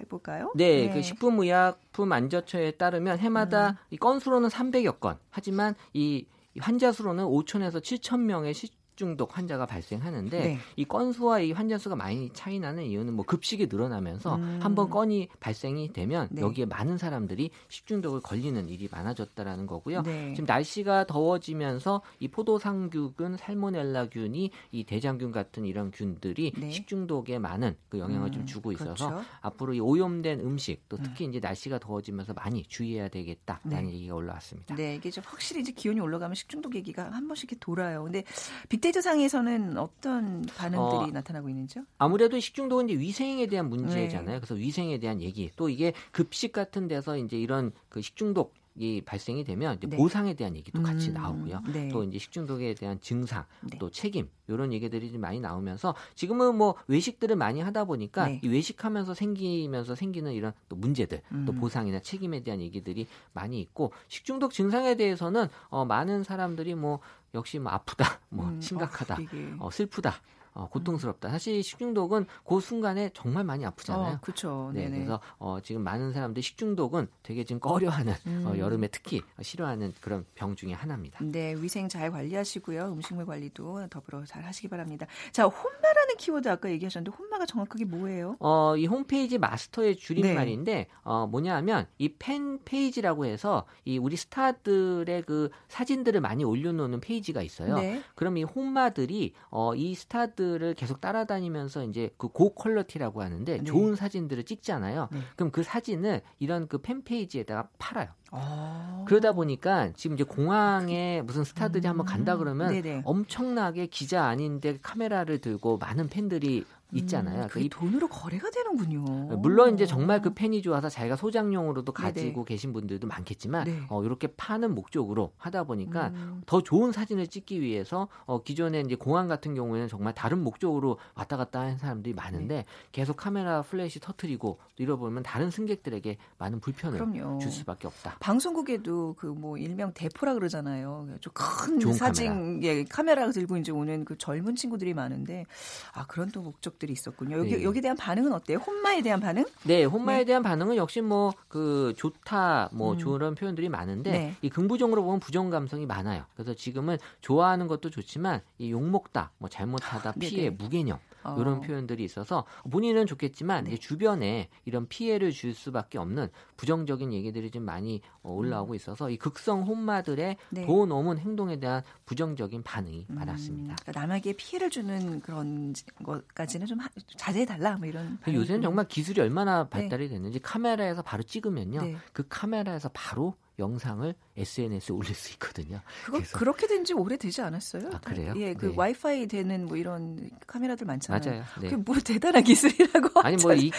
해볼까요? 0.00 0.52
네, 0.54 0.90
그 0.90 1.02
식품의약품 1.02 2.10
안전처에 2.10 2.72
따르면 2.72 3.18
해마다 3.18 3.70
음. 3.70 3.74
이 3.90 3.96
건수로는 3.96 4.48
300여 4.48 5.00
건, 5.00 5.18
하지만 5.30 5.74
이 5.92 6.24
환자 6.60 6.92
수로는 6.92 7.24
5천에서 7.24 7.82
7천 7.82 8.20
명의 8.20 8.54
식 8.54 8.72
중독 8.96 9.36
환자가 9.36 9.66
발생하는데 9.66 10.40
네. 10.40 10.58
이 10.76 10.84
건수와 10.84 11.40
이 11.40 11.52
환자 11.52 11.78
수가 11.78 11.96
많이 11.96 12.30
차이 12.32 12.60
나는 12.60 12.84
이유는 12.84 13.14
뭐 13.14 13.24
급식이 13.24 13.66
늘어나면서 13.66 14.36
음. 14.36 14.58
한번 14.62 14.88
건이 14.88 15.28
발생이 15.40 15.92
되면 15.92 16.28
네. 16.30 16.42
여기에 16.42 16.66
많은 16.66 16.96
사람들이 16.96 17.50
식중독을 17.68 18.20
걸리는 18.20 18.68
일이 18.68 18.88
많아졌다라는 18.90 19.66
거고요. 19.66 20.02
네. 20.02 20.32
지금 20.34 20.46
날씨가 20.46 21.06
더워지면서 21.06 22.02
이 22.20 22.28
포도상균, 22.28 23.36
살모넬라균이 23.36 24.50
이 24.70 24.84
대장균 24.84 25.32
같은 25.32 25.64
이런 25.64 25.90
균들이 25.90 26.52
네. 26.56 26.70
식중독에 26.70 27.38
많은 27.38 27.76
그 27.88 27.98
영향을 27.98 28.30
좀 28.30 28.42
음, 28.42 28.46
주고 28.46 28.70
있어서 28.72 29.08
그렇죠. 29.08 29.28
앞으로 29.40 29.74
이 29.74 29.80
오염된 29.80 30.40
음식 30.40 30.88
또 30.88 30.96
특히 30.98 31.24
이제 31.24 31.40
날씨가 31.40 31.80
더워지면서 31.80 32.34
많이 32.34 32.62
주의해야 32.62 33.08
되겠다라는 33.08 33.86
네. 33.88 33.94
얘기가 33.94 34.14
올라왔습니다. 34.14 34.76
네, 34.76 34.94
이게 34.94 35.10
좀 35.10 35.24
확실히 35.26 35.62
이제 35.62 35.72
기온이 35.72 36.00
올라가면 36.00 36.34
식중독 36.34 36.74
얘기가 36.76 37.10
한 37.10 37.26
번씩 37.26 37.50
이렇게 37.50 37.56
돌아요. 37.58 38.04
근데 38.04 38.24
빅 38.68 38.83
데이터 38.84 39.00
상에서는 39.00 39.78
어떤 39.78 40.42
반응들이 40.42 40.78
어, 40.78 41.06
나타나고 41.10 41.48
있는지요? 41.48 41.84
아무래도 41.96 42.38
식중독은 42.38 42.90
이제 42.90 43.00
위생에 43.00 43.46
대한 43.46 43.70
네. 43.70 43.76
문제잖아요. 43.76 44.40
그래서 44.40 44.54
위생에 44.54 44.98
대한 44.98 45.22
얘기 45.22 45.50
또 45.56 45.70
이게 45.70 45.94
급식 46.12 46.52
같은 46.52 46.86
데서 46.86 47.16
이제 47.16 47.38
이런 47.38 47.72
그 47.88 48.02
식중독 48.02 48.52
이 48.76 49.00
발생이 49.00 49.44
되면 49.44 49.76
이제 49.76 49.86
네. 49.86 49.96
보상에 49.96 50.34
대한 50.34 50.56
얘기도 50.56 50.82
같이 50.82 51.10
음, 51.10 51.14
나오고요. 51.14 51.62
네. 51.72 51.88
또 51.90 52.02
이제 52.02 52.18
식중독에 52.18 52.74
대한 52.74 53.00
증상, 53.00 53.44
네. 53.62 53.78
또 53.78 53.88
책임 53.88 54.28
이런 54.48 54.72
얘기들이 54.72 55.12
좀 55.12 55.20
많이 55.20 55.38
나오면서 55.38 55.94
지금은 56.16 56.56
뭐 56.56 56.74
외식들을 56.88 57.36
많이 57.36 57.60
하다 57.60 57.84
보니까 57.84 58.26
네. 58.26 58.40
이 58.42 58.48
외식하면서 58.48 59.14
생기면서 59.14 59.94
생기는 59.94 60.32
이런 60.32 60.52
또 60.68 60.74
문제들, 60.74 61.22
또 61.46 61.52
음. 61.52 61.60
보상이나 61.60 62.00
책임에 62.00 62.40
대한 62.40 62.60
얘기들이 62.60 63.06
많이 63.32 63.60
있고 63.60 63.92
식중독 64.08 64.52
증상에 64.52 64.96
대해서는 64.96 65.46
어, 65.68 65.84
많은 65.84 66.24
사람들이 66.24 66.74
뭐 66.74 66.98
역시 67.34 67.58
뭐 67.58 67.72
아프다, 67.72 68.20
뭐 68.30 68.46
음, 68.46 68.60
심각하다, 68.60 69.14
어, 69.14 69.18
이게. 69.20 69.54
어, 69.58 69.70
슬프다. 69.70 70.14
어, 70.54 70.68
고통스럽다. 70.68 71.30
사실 71.30 71.62
식중독은 71.62 72.26
그 72.46 72.60
순간에 72.60 73.10
정말 73.12 73.44
많이 73.44 73.66
아프잖아요. 73.66 74.14
어, 74.14 74.18
그렇죠. 74.22 74.70
네, 74.72 74.84
네네. 74.84 74.96
그래서 74.98 75.20
어, 75.38 75.58
지금 75.62 75.82
많은 75.82 76.12
사람들이 76.12 76.42
식중독은 76.42 77.08
되게 77.22 77.44
지금 77.44 77.60
꺼려하는 77.60 78.12
어, 78.12 78.52
음. 78.52 78.58
여름에 78.58 78.88
특히 78.88 79.20
싫어하는 79.42 79.92
그런 80.00 80.24
병 80.34 80.54
중에 80.54 80.72
하나입니다. 80.72 81.18
네, 81.22 81.54
위생 81.58 81.88
잘 81.88 82.10
관리하시고요. 82.10 82.92
음식물 82.92 83.26
관리도 83.26 83.88
더불어 83.90 84.24
잘 84.24 84.44
하시기 84.44 84.68
바랍니다. 84.68 85.06
자, 85.32 85.44
혼마라는 85.44 86.16
키워드 86.18 86.48
아까 86.48 86.70
얘기하셨는데 86.70 87.16
혼마가 87.16 87.46
정확하게 87.46 87.84
뭐예요? 87.86 88.36
어, 88.38 88.76
이 88.76 88.86
홈페이지 88.86 89.38
마스터의 89.38 89.96
네. 89.96 90.00
줄임말인데 90.00 90.86
어, 91.02 91.26
뭐냐하면 91.26 91.86
이 91.98 92.14
팬 92.16 92.60
페이지라고 92.64 93.26
해서 93.26 93.66
이 93.84 93.98
우리 93.98 94.16
스타들의 94.16 95.22
그 95.22 95.50
사진들을 95.68 96.20
많이 96.20 96.44
올려놓는 96.44 97.00
페이지가 97.00 97.42
있어요. 97.42 97.76
네. 97.76 98.02
그럼 98.14 98.36
이 98.38 98.44
홈마들이 98.44 99.34
어, 99.50 99.74
이 99.74 99.94
스타들 99.94 100.43
을 100.44 100.74
계속 100.74 101.00
따라다니면서 101.00 101.84
이제 101.84 102.10
그 102.18 102.28
고quality라고 102.28 103.22
하는데 103.22 103.58
네. 103.58 103.64
좋은 103.64 103.96
사진들을 103.96 104.44
찍잖아요. 104.44 105.08
네. 105.10 105.18
그럼 105.36 105.50
그 105.50 105.62
사진을 105.62 106.22
이런 106.38 106.68
그 106.68 106.78
팬페이지에다가 106.78 107.68
팔아요. 107.78 108.08
어. 108.30 109.04
그러다 109.06 109.32
보니까 109.32 109.92
지금 109.94 110.14
이제 110.14 110.24
공항에 110.24 111.22
무슨 111.22 111.44
스타들이 111.44 111.86
음. 111.86 111.90
한번 111.90 112.06
간다 112.06 112.36
그러면 112.36 112.72
네네. 112.72 113.02
엄청나게 113.04 113.86
기자 113.86 114.24
아닌데 114.24 114.78
카메라를 114.82 115.38
들고 115.38 115.78
많은 115.78 116.08
팬들이 116.08 116.64
있잖아요. 116.92 117.34
음, 117.34 117.48
그러니까 117.48 117.52
그게 117.52 117.64
이 117.66 117.68
돈으로 117.68 118.08
거래가 118.08 118.50
되는군요. 118.50 119.02
물론 119.38 119.74
이제 119.74 119.86
정말 119.86 120.20
그 120.22 120.32
팬이 120.34 120.62
좋아서 120.62 120.88
자기가 120.88 121.16
소장용으로도 121.16 121.92
네네. 121.92 122.08
가지고 122.08 122.44
계신 122.44 122.72
분들도 122.72 123.06
많겠지만 123.06 123.64
네. 123.64 123.80
어, 123.88 124.02
이렇게 124.04 124.28
파는 124.28 124.74
목적으로 124.74 125.32
하다 125.36 125.64
보니까 125.64 126.08
음. 126.08 126.42
더 126.46 126.62
좋은 126.62 126.92
사진을 126.92 127.26
찍기 127.28 127.60
위해서 127.60 128.08
어, 128.26 128.42
기존에 128.42 128.80
이제 128.80 128.94
공항 128.94 129.28
같은 129.28 129.54
경우에는 129.54 129.88
정말 129.88 130.14
다른 130.14 130.42
목적으로 130.42 130.98
왔다 131.14 131.36
갔다 131.36 131.60
하는 131.60 131.78
사람들이 131.78 132.14
많은데 132.14 132.54
네. 132.56 132.64
계속 132.92 133.16
카메라 133.16 133.62
플래시 133.62 134.00
터트리고 134.00 134.58
이러다 134.76 134.97
보면 134.97 135.22
다른 135.22 135.50
승객들에게 135.50 136.16
많은 136.38 136.60
불편을 136.60 136.98
그럼요. 136.98 137.38
줄 137.38 137.50
수밖에 137.50 137.86
없다. 137.86 138.16
방송국에도 138.20 139.14
그 139.18 139.34
뭐 139.34 139.58
일명 139.58 139.92
대포라 139.92 140.34
그러잖아요. 140.34 141.08
좀 141.20 141.32
큰 141.34 141.92
사진 141.92 142.62
예, 142.62 142.84
카메라 142.84 143.30
들고 143.30 143.56
이제 143.56 143.72
오는 143.72 144.04
그 144.04 144.16
젊은 144.16 144.54
친구들이 144.54 144.94
많은데 144.94 145.44
아 145.92 146.06
그런 146.06 146.30
또 146.30 146.40
목적들 146.42 146.83
이 146.90 146.92
있었군요. 146.92 147.38
여기 147.38 147.56
네. 147.56 147.62
여기에 147.62 147.82
대한 147.82 147.96
반응은 147.96 148.32
어때요? 148.32 148.58
혼마에 148.58 149.02
대한 149.02 149.20
반응? 149.20 149.44
네, 149.64 149.84
혼마에 149.84 150.18
네. 150.18 150.24
대한 150.24 150.42
반응은 150.42 150.76
역시 150.76 151.00
뭐 151.00 151.32
그 151.54 151.94
좋다 151.96 152.70
뭐 152.72 152.94
음. 152.94 152.98
좋은 152.98 153.34
표현들이 153.36 153.68
많은데 153.68 154.10
네. 154.10 154.34
이 154.42 154.50
긍부적으로 154.50 155.04
보면 155.04 155.20
부정 155.20 155.50
감성이 155.50 155.86
많아요. 155.86 156.24
그래서 156.34 156.52
지금은 156.52 156.98
좋아하는 157.20 157.68
것도 157.68 157.90
좋지만 157.90 158.40
이 158.58 158.72
욕먹다, 158.72 159.30
뭐 159.38 159.48
잘못하다, 159.48 160.12
네네. 160.12 160.28
피해, 160.28 160.50
무개념 160.50 160.98
어. 161.24 161.36
이런 161.38 161.60
표현들이 161.60 162.04
있어서 162.04 162.44
본인은 162.70 163.06
좋겠지만 163.06 163.64
네. 163.64 163.76
주변에 163.76 164.48
이런 164.64 164.86
피해를 164.86 165.30
줄 165.32 165.54
수밖에 165.54 165.98
없는 165.98 166.28
부정적인 166.56 167.12
얘기들이 167.12 167.50
좀 167.50 167.64
많이 167.64 168.00
어, 168.22 168.32
올라오고 168.32 168.74
있어서 168.74 169.10
이 169.10 169.16
극성 169.16 169.62
혼마들의 169.62 170.36
네. 170.50 170.66
돈 170.66 170.88
넘은 170.88 171.18
행동에 171.18 171.58
대한 171.58 171.82
부정적인 172.06 172.62
반응이 172.62 173.06
음, 173.10 173.14
많았습니다. 173.14 173.76
그러니까 173.82 174.00
남에게 174.00 174.34
피해를 174.34 174.70
주는 174.70 175.20
그런 175.20 175.74
것까지는 176.04 176.66
좀 176.66 176.78
하- 176.80 176.88
자제해 177.16 177.46
달라 177.46 177.76
뭐 177.76 177.86
이런. 177.86 178.04
요새는 178.04 178.20
반응이군요. 178.20 178.62
정말 178.62 178.88
기술이 178.88 179.20
얼마나 179.20 179.68
발달이 179.68 180.08
됐는지 180.08 180.38
카메라에서 180.40 181.02
바로 181.02 181.22
찍으면요. 181.22 181.80
네. 181.80 181.96
그 182.12 182.24
카메라에서 182.28 182.90
바로 182.92 183.34
영상을 183.58 184.14
SNS에 184.36 184.94
올릴 184.94 185.14
수 185.14 185.32
있거든요. 185.34 185.80
그거 186.04 186.20
그렇게 186.32 186.66
된 186.66 186.84
지 186.84 186.92
오래되지 186.92 187.40
않았어요? 187.40 187.88
아, 187.94 187.98
그래요? 188.00 188.34
예, 188.36 188.52
그 188.52 188.66
네. 188.66 188.72
와이파이 188.76 189.26
되는 189.26 189.64
뭐 189.64 189.76
이런 189.78 190.28
카메라들 190.46 190.86
많잖아요. 190.86 191.22
맞아요. 191.24 191.44
네. 191.60 191.68
그게 191.70 191.76
뭐 191.76 191.94
대단한 192.04 192.42
기술이라고. 192.42 193.20
아니 193.24 193.36
뭐 193.38 193.54
이, 193.54 193.68
이, 193.68 193.70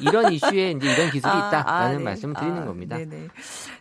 이 0.00 0.04
런 0.10 0.30
이슈에 0.30 0.72
이제 0.72 0.92
이런 0.92 1.10
기술이 1.10 1.32
아, 1.32 1.48
있다라는 1.48 1.94
아, 1.94 1.98
네. 1.98 2.04
말씀을 2.04 2.34
드리는 2.34 2.58
아, 2.62 2.66
겁니다. 2.66 2.98
네네. 2.98 3.28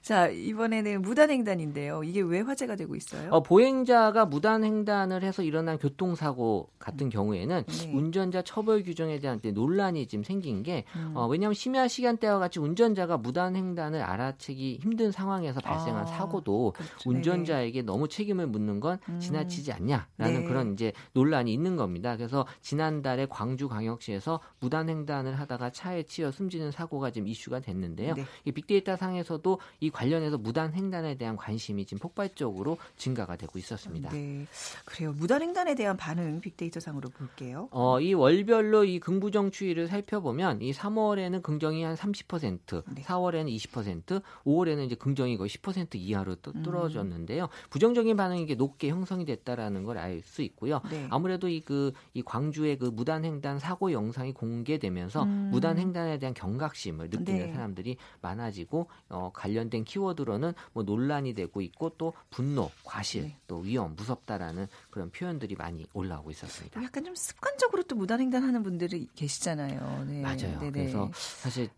자 0.02 0.28
이번에는 0.30 1.02
무단횡단인데요. 1.02 2.04
이게 2.06 2.22
왜 2.22 2.40
화제가 2.40 2.78
되고 2.78 2.96
있어요? 2.96 3.30
어, 3.32 3.44
보행자가 3.44 4.26
무단횡단을 4.26 5.24
해서 5.24 5.44
일어난 5.44 5.78
교통사고 5.78 6.70
같은 6.80 7.08
음. 7.08 7.10
경우에는 7.10 7.64
네. 7.68 7.92
운전자 7.94 8.42
처벌 8.42 8.84
규정에 8.84 9.20
대한 9.20 9.42
논란이 9.44 10.08
지금 10.08 10.24
생긴 10.24 10.64
게 10.64 10.86
음. 10.96 11.12
어, 11.16 11.28
왜냐하면 11.28 11.54
심야 11.54 11.88
시간대와 11.90 12.40
같이 12.40 12.60
운전자가 12.60 13.18
무단횡단을 13.18 14.02
알아채기 14.02 14.80
힘든 14.82 15.12
상황 15.12 15.39
에서 15.46 15.60
발생한 15.62 16.04
아, 16.04 16.06
사고도 16.06 16.74
그렇죠. 16.76 17.10
운전자에게 17.10 17.82
너무 17.82 18.08
책임을 18.08 18.48
묻는 18.48 18.80
건 18.80 19.00
음. 19.10 19.20
지나치지 19.20 19.72
않냐라는 19.72 20.08
네. 20.18 20.44
그런 20.44 20.74
이제 20.74 20.92
논란이 21.14 21.54
있는 21.54 21.76
겁니다. 21.76 22.18
그래서 22.18 22.46
지난달에 22.62 23.28
광주광역시에서 23.28 24.40
무단 24.60 24.90
횡단을 24.90 25.40
하다가 25.40 25.72
차에 25.72 26.04
치여 26.04 26.32
숨지는 26.32 26.72
사고가 26.72 27.12
지금 27.12 27.28
이슈가 27.28 27.60
됐는데요. 27.60 28.16
네. 28.16 28.26
이 28.46 28.52
빅데이터 28.52 28.96
상에서도 28.96 29.60
이 29.80 29.90
관련해서 29.90 30.38
무단 30.38 30.74
횡단에 30.74 31.16
대한 31.16 31.36
관심이 31.36 31.86
지금 31.86 32.00
폭발적으로 32.00 32.78
증가가 32.98 33.36
되고 33.36 33.58
있었습니다. 33.60 34.10
네, 34.10 34.46
그래요. 34.86 35.14
무단 35.14 35.42
횡단에 35.42 35.76
대한 35.76 35.98
반응 35.98 36.42
빅데이터 36.42 36.80
상으로 36.80 37.10
볼게요. 37.10 37.68
어, 37.72 38.00
이 38.00 38.14
월별로 38.14 38.86
이 38.86 39.00
긍부정 39.00 39.52
추이를 39.52 39.88
살펴보면 39.88 40.62
이 40.62 40.72
3월에는 40.72 41.42
긍정이 41.42 41.84
한 41.84 41.96
30%, 41.96 42.84
네. 42.94 43.02
4월에는 43.04 43.56
20%, 43.56 44.22
5월에는 44.46 44.86
이제 44.86 44.96
긍정이 44.96 45.29
거의 45.38 45.50
10% 45.50 45.96
이하로 45.96 46.36
또 46.36 46.52
음. 46.56 46.64
뚫어졌는데요. 46.64 47.44
음. 47.44 47.70
부정적인 47.70 48.18
반응이 48.18 48.46
게 48.48 48.56
높게 48.56 48.90
형성이 48.90 49.26
됐다라는 49.26 49.84
걸 49.84 50.00
알 50.00 50.22
수 50.24 50.42
있고요. 50.42 50.82
네. 50.90 51.08
아무래도 51.10 51.48
이 51.48 51.62
그이 51.62 51.92
그, 52.14 52.24
광주의 52.26 52.78
그 52.78 52.86
무단 52.86 53.26
횡단 53.26 53.60
사고 53.60 53.92
영상이 53.92 54.34
공개되면서 54.34 55.24
음. 55.24 55.50
무단 55.52 55.78
횡단에 55.78 56.20
대한 56.20 56.34
경각심을 56.34 57.10
느끼는 57.10 57.48
네. 57.48 57.54
사람들이 57.54 57.98
많아지고 58.22 58.88
어, 59.10 59.32
관련된 59.34 59.84
키워드로는 59.84 60.54
뭐 60.74 60.84
논란이 60.84 61.34
되고 61.34 61.62
있고 61.62 61.90
또 61.98 62.14
분노, 62.30 62.72
과실, 62.84 63.24
네. 63.24 63.38
또 63.48 63.58
위험, 63.58 63.96
무섭다라는 63.96 64.68
그런 64.90 65.10
표현들이 65.12 65.56
많이 65.56 65.86
올라오고 65.94 66.32
있었습니다. 66.32 66.82
약간 66.84 67.04
좀 67.04 67.16
습관적으로 67.16 67.84
또 67.84 67.96
무단 67.96 68.20
횡단하는 68.22 68.64
분들이 68.64 69.08
계시잖아요. 69.16 70.06
네. 70.08 70.22
맞아요. 70.22 70.60
그래서 70.60 71.10
사실 71.14 71.70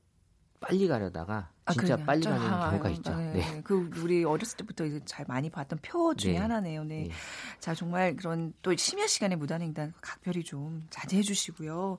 빨리 0.61 0.87
가려다가 0.87 1.49
아, 1.65 1.73
진짜 1.73 1.95
아, 1.95 1.97
빨리 1.97 2.23
가는 2.23 2.39
아, 2.39 2.69
경우가 2.69 2.89
있죠. 2.91 3.15
네. 3.15 3.33
네. 3.33 3.61
그 3.63 3.89
우리 3.97 4.23
어렸을 4.23 4.57
때부터 4.57 4.85
잘 5.05 5.25
많이 5.27 5.49
봤던 5.49 5.79
표 5.81 6.13
중에 6.13 6.33
네. 6.33 6.37
하나네요. 6.37 6.83
네. 6.83 7.07
네. 7.07 7.11
자 7.59 7.73
정말 7.73 8.15
그런 8.15 8.53
또 8.61 8.73
심야 8.75 9.07
시간에 9.07 9.35
무단횡단 9.35 9.93
각별히 10.01 10.43
좀 10.43 10.85
자제해 10.89 11.23
주시고요. 11.23 11.97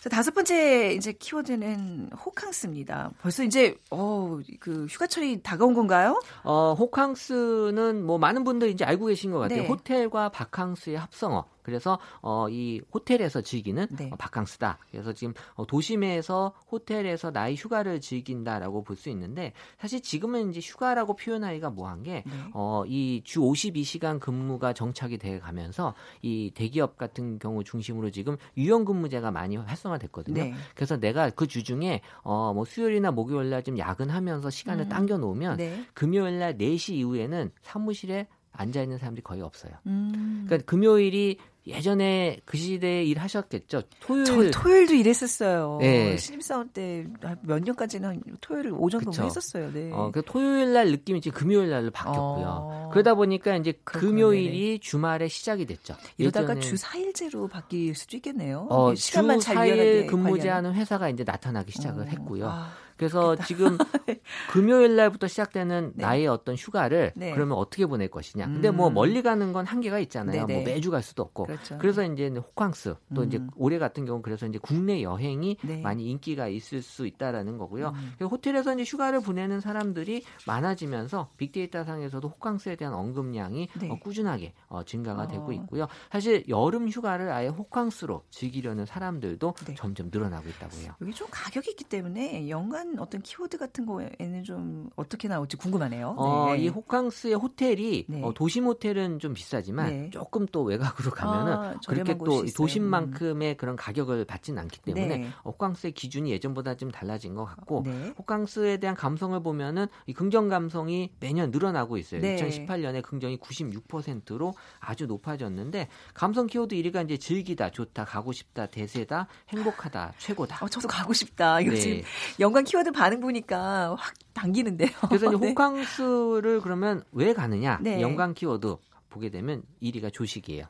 자, 0.00 0.10
다섯 0.10 0.34
번째 0.34 0.92
이제 0.92 1.12
키워드는 1.12 2.10
호캉스입니다. 2.12 3.12
벌써 3.22 3.42
이제 3.42 3.78
어그 3.90 4.86
휴가철이 4.90 5.42
다가온 5.42 5.72
건가요? 5.72 6.20
어 6.42 6.74
호캉스는 6.74 8.04
뭐 8.04 8.18
많은 8.18 8.44
분들이 8.44 8.72
이제 8.72 8.84
알고 8.84 9.06
계신 9.06 9.30
것 9.30 9.38
같아요. 9.38 9.62
네. 9.62 9.68
호텔과 9.68 10.30
바캉스의 10.30 10.98
합성어. 10.98 11.46
그래서 11.64 11.98
어, 12.22 12.46
이 12.48 12.80
호텔에서 12.92 13.40
즐기는 13.40 13.88
네. 13.90 14.10
어, 14.12 14.16
바캉스다. 14.16 14.78
그래서 14.92 15.12
지금 15.12 15.34
어, 15.54 15.66
도심에서 15.66 16.54
호텔에서 16.70 17.32
나의 17.32 17.56
휴가를 17.56 18.00
즐긴다라고 18.00 18.84
볼 18.84 18.94
수 18.94 19.08
있는데 19.10 19.52
사실 19.76 20.00
지금은 20.00 20.50
이제 20.50 20.60
휴가라고 20.60 21.16
표현하기가 21.16 21.70
뭐한 21.70 22.04
게 22.04 22.22
네. 22.26 22.32
어, 22.52 22.84
이 22.86 23.22
주 23.24 23.40
52시간 23.40 24.20
근무가 24.20 24.72
정착이 24.72 25.18
돼 25.18 25.40
가면서 25.40 25.94
이 26.22 26.52
대기업 26.54 26.96
같은 26.96 27.38
경우 27.40 27.64
중심으로 27.64 28.10
지금 28.10 28.36
유연 28.56 28.84
근무제가 28.84 29.30
많이 29.32 29.56
활성화됐거든요. 29.56 30.34
네. 30.44 30.54
그래서 30.76 30.96
내가 30.96 31.30
그 31.30 31.46
주 31.48 31.62
중에 31.64 32.02
어, 32.22 32.52
뭐 32.54 32.64
수요일이나 32.64 33.10
목요일 33.10 33.50
날 33.50 33.64
좀 33.64 33.78
야근하면서 33.78 34.50
시간을 34.50 34.84
음. 34.84 34.88
당겨 34.90 35.16
놓으면 35.16 35.56
네. 35.56 35.84
금요일 35.94 36.38
날 36.38 36.58
4시 36.58 36.92
이후에는 36.94 37.50
사무실에 37.62 38.26
앉아 38.54 38.82
있는 38.82 38.98
사람들이 38.98 39.22
거의 39.22 39.42
없어요. 39.42 39.72
음. 39.86 40.44
그러니까 40.46 40.64
금요일이 40.66 41.38
예전에 41.66 42.40
그 42.44 42.58
시대에 42.58 43.04
일하셨겠죠. 43.04 43.82
토요일 44.00 44.50
저 44.52 44.60
토요일도 44.60 44.94
일했었어요. 44.94 45.78
네. 45.80 46.16
신입사원 46.18 46.68
때 46.68 47.06
몇 47.42 47.62
년까지는 47.62 48.22
토요일 48.40 48.72
오전 48.72 49.00
근무 49.02 49.24
했었어요. 49.24 49.72
네. 49.72 49.90
어, 49.92 50.10
그 50.12 50.22
토요일 50.24 50.72
날 50.74 50.90
느낌이 50.90 51.18
이제 51.18 51.30
금요일 51.30 51.70
날로 51.70 51.90
바뀌었고요. 51.90 52.46
어. 52.46 52.90
그러다 52.92 53.14
보니까 53.14 53.56
이제 53.56 53.72
금요일이 53.84 54.60
네네. 54.66 54.78
주말에 54.78 55.28
시작이 55.28 55.64
됐죠. 55.64 55.94
이러다가 56.18 56.54
주 56.60 56.74
4일제로 56.74 57.48
바뀔 57.48 57.94
수도 57.94 58.16
있겠네요. 58.18 58.66
어, 58.68 58.94
시간만 58.94 59.40
주 59.40 59.50
4일 59.50 60.06
근무제하는 60.06 60.74
회사가 60.74 61.08
이제 61.08 61.24
나타나기 61.24 61.72
시작을 61.72 62.02
어. 62.02 62.06
했고요. 62.06 62.48
아. 62.48 62.83
그래서 62.96 63.36
지금 63.36 63.76
네. 64.06 64.20
금요일 64.50 64.96
날부터 64.96 65.26
시작되는 65.26 65.92
네. 65.96 66.02
나의 66.04 66.26
어떤 66.26 66.54
휴가를 66.54 67.12
네. 67.16 67.32
그러면 67.32 67.58
어떻게 67.58 67.86
보낼 67.86 68.08
것이냐. 68.08 68.46
근데 68.46 68.70
뭐 68.70 68.88
음. 68.88 68.94
멀리 68.94 69.22
가는 69.22 69.52
건 69.52 69.66
한계가 69.66 69.98
있잖아요. 70.00 70.46
뭐 70.46 70.62
매주 70.62 70.90
갈 70.90 71.02
수도 71.02 71.22
없고. 71.22 71.44
그렇죠. 71.44 71.78
그래서 71.78 72.04
이제 72.04 72.28
호캉스 72.28 72.94
또 73.14 73.22
음. 73.22 73.26
이제 73.26 73.40
올해 73.56 73.78
같은 73.78 74.04
경우 74.04 74.22
그래서 74.22 74.46
이제 74.46 74.58
국내 74.60 75.02
여행이 75.02 75.58
네. 75.62 75.80
많이 75.80 76.06
인기가 76.10 76.48
있을 76.48 76.82
수 76.82 77.06
있다라는 77.06 77.58
거고요. 77.58 77.94
음. 78.20 78.26
호텔에서 78.26 78.74
이제 78.74 78.84
휴가를 78.84 79.20
보내는 79.20 79.60
사람들이 79.60 80.22
많아지면서 80.46 81.30
빅데이터 81.36 81.84
상에서도 81.84 82.26
호캉스에 82.28 82.76
대한 82.76 82.94
언급량이 82.94 83.68
네. 83.80 83.90
어, 83.90 83.98
꾸준하게 83.98 84.52
어, 84.68 84.84
증가가 84.84 85.22
어. 85.22 85.26
되고 85.26 85.52
있고요. 85.52 85.88
사실 86.10 86.44
여름 86.48 86.88
휴가를 86.88 87.30
아예 87.30 87.48
호캉스로 87.48 88.24
즐기려는 88.30 88.86
사람들도 88.86 89.54
네. 89.66 89.74
점점 89.74 90.10
늘어나고 90.12 90.48
있다고 90.48 90.76
해요. 90.78 90.92
여기 91.00 91.12
좀 91.12 91.26
가격이 91.30 91.70
있기 91.70 91.84
때문에 91.84 92.48
연간 92.48 92.83
필요한 92.84 92.98
어떤 92.98 93.22
키워드 93.22 93.58
같은 93.58 93.86
거에는 93.86 94.44
좀 94.44 94.90
어떻게 94.96 95.28
나올지 95.28 95.56
궁금하네요. 95.56 96.14
어, 96.16 96.52
네. 96.52 96.58
이 96.58 96.68
호캉스의 96.68 97.34
호텔이 97.34 98.06
네. 98.08 98.22
어, 98.22 98.32
도심 98.34 98.66
호텔은 98.66 99.18
좀 99.18 99.32
비싸지만 99.32 99.86
네. 99.88 100.10
조금 100.10 100.46
또 100.46 100.62
외곽으로 100.62 101.10
가면은 101.10 101.52
아, 101.52 101.74
그렇게 101.86 102.16
또 102.18 102.44
도심만큼의 102.46 103.52
음. 103.52 103.56
그런 103.56 103.76
가격을 103.76 104.24
받지는 104.26 104.62
않기 104.62 104.80
때문에 104.82 105.16
네. 105.18 105.28
호캉스의 105.44 105.92
기준이 105.92 106.30
예전보다 106.32 106.76
좀 106.76 106.90
달라진 106.90 107.34
것 107.34 107.44
같고 107.44 107.82
네. 107.86 108.12
호캉스에 108.18 108.76
대한 108.76 108.94
감성을 108.94 109.40
보면은 109.42 109.86
이 110.06 110.12
긍정 110.12 110.48
감성이 110.48 111.12
매년 111.20 111.50
늘어나고 111.50 111.96
있어요. 111.96 112.20
2018년에 112.20 113.02
긍정이 113.02 113.38
96%로 113.38 114.54
아주 114.80 115.06
높아졌는데 115.06 115.88
감성 116.12 116.46
키워드 116.46 116.74
1위가 116.76 117.04
이제 117.04 117.16
즐기다, 117.16 117.70
좋다, 117.70 118.04
가고 118.04 118.32
싶다, 118.32 118.66
대세다, 118.66 119.26
행복하다, 119.48 120.12
최고다. 120.18 120.64
어, 120.64 120.68
저도 120.68 120.88
가고 120.88 121.12
싶다. 121.12 121.60
이거 121.60 121.74
지금 121.74 122.02
연관 122.40 122.64
키 122.64 122.73
워드 122.74 122.92
반응 122.92 123.20
보니까 123.20 123.94
확 123.98 124.14
당기는데요. 124.32 124.90
그래서 125.08 125.26
이제 125.26 125.36
네. 125.38 125.48
호캉스를 125.48 126.60
그러면 126.60 127.02
왜 127.12 127.32
가느냐? 127.32 127.78
네. 127.82 128.00
연관 128.00 128.34
키워드 128.34 128.76
보게 129.10 129.30
되면 129.30 129.62
1위가 129.82 130.12
조식이에요. 130.12 130.64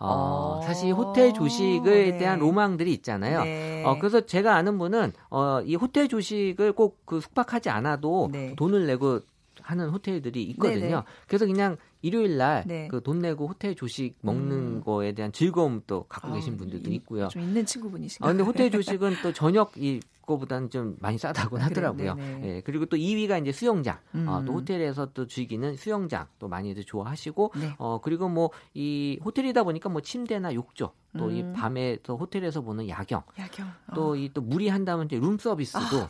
어, 0.00 0.06
어, 0.06 0.60
사실 0.62 0.92
호텔 0.94 1.32
조식에 1.32 1.80
네. 2.12 2.16
대한 2.18 2.38
로망들이 2.38 2.92
있잖아요. 2.94 3.44
네. 3.44 3.82
어, 3.84 3.98
그래서 3.98 4.20
제가 4.20 4.54
아는 4.54 4.78
분은 4.78 5.12
어, 5.30 5.60
이 5.62 5.74
호텔 5.74 6.08
조식을 6.08 6.72
꼭 6.72 7.02
그 7.04 7.20
숙박하지 7.20 7.68
않아도 7.70 8.28
네. 8.32 8.54
돈을 8.56 8.86
내고 8.86 9.20
하는 9.60 9.90
호텔들이 9.90 10.42
있거든요. 10.44 10.96
네. 10.96 11.02
그래서 11.26 11.46
그냥 11.46 11.76
일요일 12.00 12.36
날 12.36 12.64
그돈 12.90 13.18
네. 13.20 13.28
내고 13.28 13.46
호텔 13.46 13.74
조식 13.74 14.16
먹는 14.22 14.50
음. 14.50 14.82
거에 14.84 15.12
대한 15.12 15.30
즐거움 15.30 15.82
또 15.86 16.04
갖고 16.08 16.28
아, 16.30 16.32
계신 16.34 16.56
분들도 16.56 16.90
있고요. 16.92 17.28
좀 17.28 17.42
있는 17.42 17.64
친구분이신가요? 17.66 18.26
아, 18.28 18.32
근데 18.32 18.44
호텔 18.44 18.70
조식은 18.70 19.16
또 19.22 19.32
저녁 19.32 19.72
이 19.76 20.00
거보다는 20.22 20.70
좀 20.70 20.96
많이 21.00 21.18
싸다고 21.18 21.58
아, 21.58 21.62
하더라고요. 21.64 22.16
예, 22.44 22.62
그리고 22.64 22.86
또 22.86 22.96
2위가 22.96 23.40
이제 23.42 23.52
수영장. 23.52 23.98
음. 24.14 24.26
어, 24.28 24.44
또 24.44 24.54
호텔에서 24.54 25.06
또 25.12 25.26
즐기는 25.26 25.76
수영장 25.76 26.26
또 26.38 26.48
많이들 26.48 26.84
좋아하시고 26.84 27.52
네. 27.56 27.74
어 27.78 28.00
그리고 28.00 28.28
뭐 28.28 28.50
이 28.74 29.18
호텔이다 29.24 29.62
보니까 29.64 29.88
뭐 29.88 30.00
침대나 30.00 30.54
욕조 30.54 30.92
또이 31.18 31.42
음. 31.42 31.52
밤에 31.52 31.98
또 32.02 32.16
호텔에서 32.16 32.60
보는 32.62 32.88
야경. 32.88 33.22
야경. 33.38 33.66
또 33.94 34.16
이또 34.16 34.40
어. 34.40 34.44
물이 34.44 34.68
한다면 34.68 35.06
이제 35.06 35.18
룸 35.18 35.36
서비스도 35.38 35.78
아, 35.80 36.08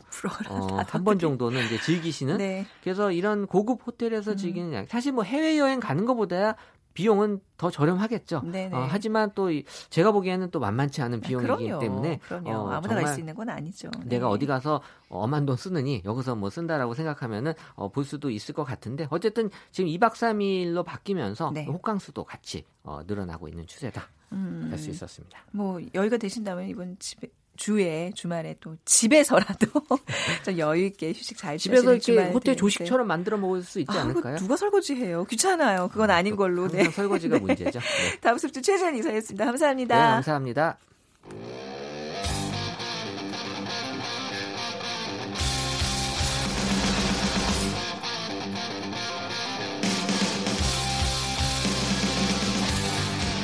어, 0.50 0.66
한 0.86 1.02
번 1.04 1.18
정도는 1.18 1.64
이제 1.66 1.78
즐기시는. 1.80 2.36
네. 2.38 2.66
그래서 2.82 3.10
이런 3.10 3.46
고급 3.46 3.84
호텔에서 3.86 4.32
음. 4.32 4.36
즐기는 4.36 4.72
음. 4.74 4.86
사실 4.88 5.12
뭐 5.12 5.24
해외 5.24 5.58
여행 5.58 5.80
가는 5.80 6.04
것보다 6.04 6.54
비용은 6.94 7.40
더 7.56 7.70
저렴하겠죠. 7.70 8.42
어, 8.72 8.86
하지만 8.88 9.30
또 9.34 9.48
제가 9.90 10.12
보기에는 10.12 10.50
또 10.50 10.60
만만치 10.60 11.00
않은 11.02 11.18
아, 11.18 11.20
비용이기 11.20 11.46
그럼요, 11.46 11.78
때문에 11.80 12.18
그럼요. 12.18 12.50
어, 12.50 12.70
아무나 12.70 12.94
갈 12.96 13.06
수 13.14 13.20
있는 13.20 13.34
건 13.34 13.48
아니죠. 13.48 13.90
내가 14.04 14.26
네. 14.26 14.32
어디 14.32 14.46
가서 14.46 14.82
엄한 15.08 15.46
돈 15.46 15.56
쓰느니 15.56 16.02
여기서 16.04 16.34
뭐 16.36 16.50
쓴다라고 16.50 16.94
생각하면은 16.94 17.54
어, 17.74 17.88
볼 17.90 18.04
수도 18.04 18.30
있을 18.30 18.54
것 18.54 18.64
같은데 18.64 19.06
어쨌든 19.10 19.50
지금 19.70 19.88
2박 19.90 20.12
3일로 20.12 20.84
바뀌면서 20.84 21.50
네. 21.52 21.64
호캉스도 21.66 22.24
같이 22.24 22.64
어, 22.82 23.00
늘어나고 23.06 23.48
있는 23.48 23.66
추세다. 23.66 24.02
음, 24.32 24.68
할수 24.70 24.88
있었습니다. 24.90 25.38
뭐 25.52 25.78
여유가 25.94 26.16
되신다면 26.16 26.66
이번 26.68 26.98
집에 26.98 27.28
주에 27.62 28.10
주말에 28.16 28.56
또 28.58 28.74
집에서라도 28.84 29.68
좀 30.44 30.58
여유 30.58 30.86
있게 30.86 31.12
휴식 31.12 31.38
잘 31.38 31.58
집에서 31.58 31.94
이렇게 31.94 32.30
호텔 32.30 32.56
조식처럼 32.56 33.06
만들어 33.06 33.36
먹을 33.36 33.62
수 33.62 33.78
있지 33.78 33.96
아, 33.96 34.00
않을까요? 34.00 34.36
누가 34.38 34.56
설거지해요? 34.56 35.26
귀찮아요. 35.26 35.88
그건 35.92 36.10
아, 36.10 36.16
아닌 36.16 36.34
걸로. 36.34 36.66
네. 36.66 36.90
설거지가 36.90 37.38
문제죠. 37.40 37.78
네. 37.78 38.18
다음 38.20 38.36
수주 38.38 38.60
최재현 38.60 38.96
이사였습니다. 38.96 39.44
감사합니다. 39.44 39.94
네, 39.94 40.12
감사합니다. 40.14 40.76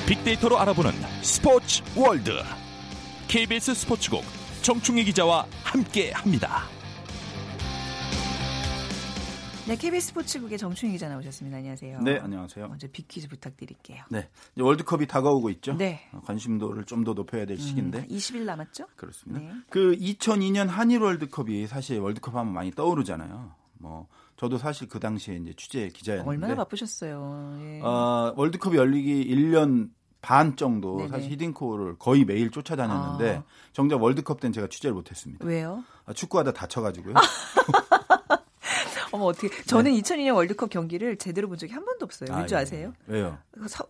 빅데이터로 0.08 0.58
알아보는 0.58 0.90
스포츠 1.22 1.82
월드 1.94 2.32
KBS 3.28 3.74
스포츠국 3.74 4.22
정충희 4.62 5.04
기자와 5.04 5.46
함께합니다. 5.62 6.62
네, 9.66 9.76
KBS 9.76 10.08
스포츠국의 10.08 10.56
정충희 10.56 10.92
기자 10.92 11.10
나오셨습니다. 11.10 11.58
안녕하세요. 11.58 12.00
네, 12.00 12.18
안녕하세요. 12.18 12.68
먼저 12.68 12.88
빅퀴즈 12.90 13.28
부탁드릴게요. 13.28 14.02
네, 14.08 14.30
월드컵이 14.58 15.06
다가오고 15.06 15.50
있죠. 15.50 15.74
네. 15.76 16.08
어, 16.12 16.22
관심도를 16.24 16.84
좀 16.84 17.04
더 17.04 17.12
높여야 17.12 17.44
될 17.44 17.58
음, 17.58 17.60
시기인데. 17.60 18.06
20일 18.06 18.44
남았죠? 18.44 18.86
그렇습니다. 18.96 19.40
네. 19.40 19.60
그 19.68 19.94
2002년 19.96 20.66
한일 20.68 21.00
월드컵이 21.02 21.66
사실 21.66 22.00
월드컵 22.00 22.34
하면 22.34 22.54
많이 22.54 22.70
떠오르잖아요. 22.70 23.54
뭐 23.80 24.08
저도 24.38 24.56
사실 24.56 24.88
그 24.88 24.98
당시에 25.00 25.36
이제 25.36 25.52
취재 25.56 25.88
기자였는데 25.88 26.28
얼마나 26.30 26.54
바쁘셨어요. 26.54 27.58
예. 27.60 27.80
어, 27.82 28.32
월드컵이 28.36 28.76
열리기 28.76 29.26
1년 29.34 29.90
반 30.28 30.56
정도 30.56 30.98
네네. 30.98 31.08
사실 31.08 31.30
히딩코를 31.30 31.96
거의 31.98 32.26
매일 32.26 32.50
쫓아다녔는데 32.50 33.36
아. 33.36 33.42
정작 33.72 34.02
월드컵 34.02 34.40
때는 34.40 34.52
제가 34.52 34.66
취재를 34.66 34.92
못했습니다. 34.92 35.42
왜요? 35.46 35.82
아, 36.04 36.12
축구하다 36.12 36.52
다쳐가지고요. 36.52 37.14
어머 39.10 39.24
어떻게 39.24 39.48
저는 39.62 39.90
네. 39.90 40.02
2002년 40.02 40.34
월드컵 40.34 40.68
경기를 40.68 41.16
제대로 41.16 41.48
본 41.48 41.56
적이 41.56 41.72
한 41.72 41.82
번도 41.82 42.04
없어요. 42.04 42.28
왠지 42.36 42.54
아, 42.54 42.58
예. 42.58 42.62
아세요? 42.62 42.92
왜요? 43.06 43.38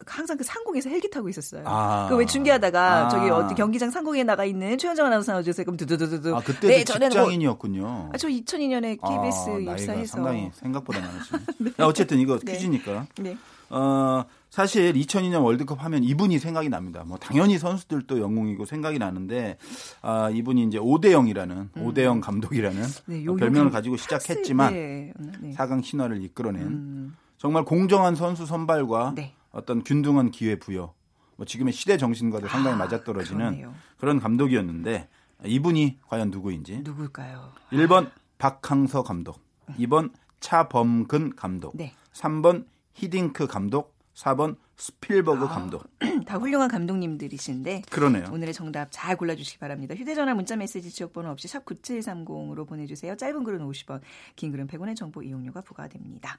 항상 0.07 0.37
그 0.37 0.45
상공에서 0.45 0.89
헬기 0.91 1.11
타고 1.11 1.29
있었어요. 1.29 1.65
아. 1.67 2.07
그왜 2.09 2.27
중계하다가 2.27 3.07
아. 3.07 3.09
저기 3.09 3.31
어디 3.31 3.57
경기장 3.57 3.91
상공에 3.91 4.23
나가 4.23 4.45
있는 4.45 4.79
최현정 4.79 5.07
아나운서 5.07 5.33
나와주세요. 5.33 5.65
그럼 5.65 5.77
두두두두두. 5.77 6.37
아 6.37 6.41
그때 6.41 6.69
네, 6.69 6.85
뭐 6.87 7.09
직장인이었군요. 7.09 7.83
뭐, 7.83 8.11
아, 8.15 8.17
저 8.17 8.29
2002년에 8.29 9.01
KBS 9.01 9.69
아, 9.69 9.73
입사해서 9.73 10.13
상당히 10.13 10.53
생각보다 10.55 11.01
많으시네. 11.01 11.41
네. 11.77 11.83
어쨌든 11.83 12.21
이거 12.21 12.39
네. 12.39 12.53
퀴즈니까. 12.53 13.09
네. 13.19 13.37
어, 13.71 14.25
사실 14.51 14.95
2002년 14.95 15.45
월드컵 15.45 15.83
하면 15.85 16.03
이분이 16.03 16.39
생각이 16.39 16.69
납니다. 16.69 17.05
뭐 17.07 17.19
당연히 17.19 17.59
선수들도 17.59 18.21
영웅이고 18.21 18.65
생각이 18.65 18.99
나는데 18.99 19.59
아, 20.03 20.31
이분이 20.31 20.65
이제 20.65 20.79
오대영이라는 20.79 21.71
음. 21.77 21.83
오대영 21.83 22.21
감독이라는 22.21 22.83
네, 23.07 23.25
요, 23.25 23.37
별명을 23.37 23.71
가지고 23.71 23.97
시작했지만 23.97 24.73
네. 24.73 25.13
네. 25.41 25.53
4강 25.53 25.85
신화를 25.85 26.23
이끌어낸 26.23 26.63
음. 26.63 27.17
정말 27.37 27.65
공정한 27.65 28.15
선수 28.15 28.47
선발과 28.47 29.13
네. 29.15 29.35
어떤 29.51 29.83
균등한 29.83 30.31
기회 30.31 30.59
부여 30.59 30.95
뭐 31.37 31.47
지금의 31.47 31.73
시대 31.73 31.97
정신과도 31.97 32.49
상당히 32.49 32.75
아, 32.75 32.79
맞아떨어지는 32.79 33.63
그 33.63 33.71
그런 33.99 34.19
감독이었는데 34.19 35.09
이분이 35.45 35.99
과연 36.09 36.31
누구인지 36.31 36.81
누굴까요? 36.83 37.53
1번 37.71 38.11
박항서 38.39 39.03
감독, 39.05 39.41
2번 39.79 40.11
차범근 40.41 41.37
감독, 41.37 41.77
네. 41.77 41.95
3번 42.13 42.65
히딩크 42.99 43.47
감독, 43.47 43.97
4번 44.15 44.57
스필버그 44.77 45.45
아, 45.45 45.49
감독. 45.49 45.85
다 46.27 46.37
훌륭한 46.37 46.69
감독님들이신데. 46.69 47.83
그러네요. 47.91 48.27
오늘의 48.33 48.53
정답 48.53 48.89
잘 48.91 49.17
골라주시기 49.17 49.59
바랍니다. 49.61 49.95
휴대전화 49.95 50.35
문자메시지 50.35 50.91
지역번호 50.91 51.31
없이 51.31 51.47
샵 51.47 51.65
9730으로 51.65 52.67
보내주세요. 52.67 53.17
짧은 53.17 53.45
글은 53.45 53.61
50원, 53.61 54.01
긴 54.35 54.51
글은 54.51 54.67
100원의 54.67 54.97
정보 54.97 55.23
이용료가 55.23 55.61
부과됩니다. 55.61 56.39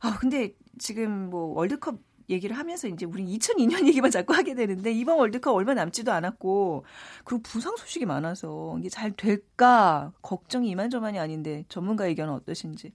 아, 0.00 0.18
근데 0.18 0.54
지금 0.78 1.30
뭐 1.30 1.54
월드컵 1.54 2.00
얘기를 2.28 2.58
하면서 2.58 2.88
이제 2.88 3.06
우리 3.06 3.24
2002년 3.38 3.86
얘기만 3.86 4.10
자꾸 4.10 4.34
하게 4.34 4.56
되는데 4.56 4.90
이번 4.90 5.18
월드컵 5.18 5.54
얼마 5.54 5.74
남지도 5.74 6.10
않았고 6.10 6.84
그리고 7.24 7.42
부상 7.44 7.76
소식이 7.76 8.04
많아서 8.06 8.76
이게 8.80 8.88
잘 8.88 9.12
될까 9.12 10.12
걱정이 10.22 10.68
이만저만이 10.70 11.20
아닌데 11.20 11.64
전문가 11.68 12.06
의견은 12.06 12.32
어떠신지 12.34 12.92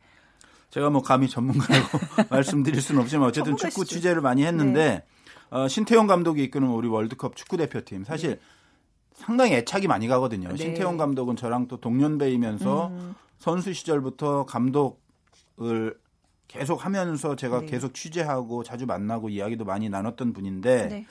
제가 0.71 0.89
뭐 0.89 1.01
감히 1.01 1.29
전문가라고 1.29 1.99
말씀드릴 2.31 2.81
수는 2.81 3.01
없지만 3.01 3.27
어쨌든 3.27 3.57
축구 3.57 3.85
취재를 3.85 4.21
많이 4.21 4.43
했는데 4.43 4.89
네. 4.89 5.03
어, 5.49 5.67
신태용 5.67 6.07
감독이 6.07 6.43
이끄는 6.45 6.67
우리 6.69 6.87
월드컵 6.87 7.35
축구 7.35 7.57
대표팀 7.57 8.05
사실 8.05 8.31
네. 8.31 8.39
상당히 9.13 9.53
애착이 9.53 9.87
많이 9.87 10.07
가거든요. 10.07 10.49
네. 10.49 10.55
신태용 10.55 10.97
감독은 10.97 11.35
저랑 11.35 11.67
또 11.67 11.77
동년배이면서 11.79 12.87
음. 12.87 13.15
선수 13.37 13.73
시절부터 13.73 14.45
감독을 14.45 15.99
계속 16.47 16.85
하면서 16.85 17.35
제가 17.35 17.61
네. 17.61 17.65
계속 17.65 17.93
취재하고 17.93 18.63
자주 18.63 18.85
만나고 18.85 19.29
이야기도 19.29 19.65
많이 19.65 19.89
나눴던 19.89 20.31
분인데 20.31 20.87
네. 20.87 21.05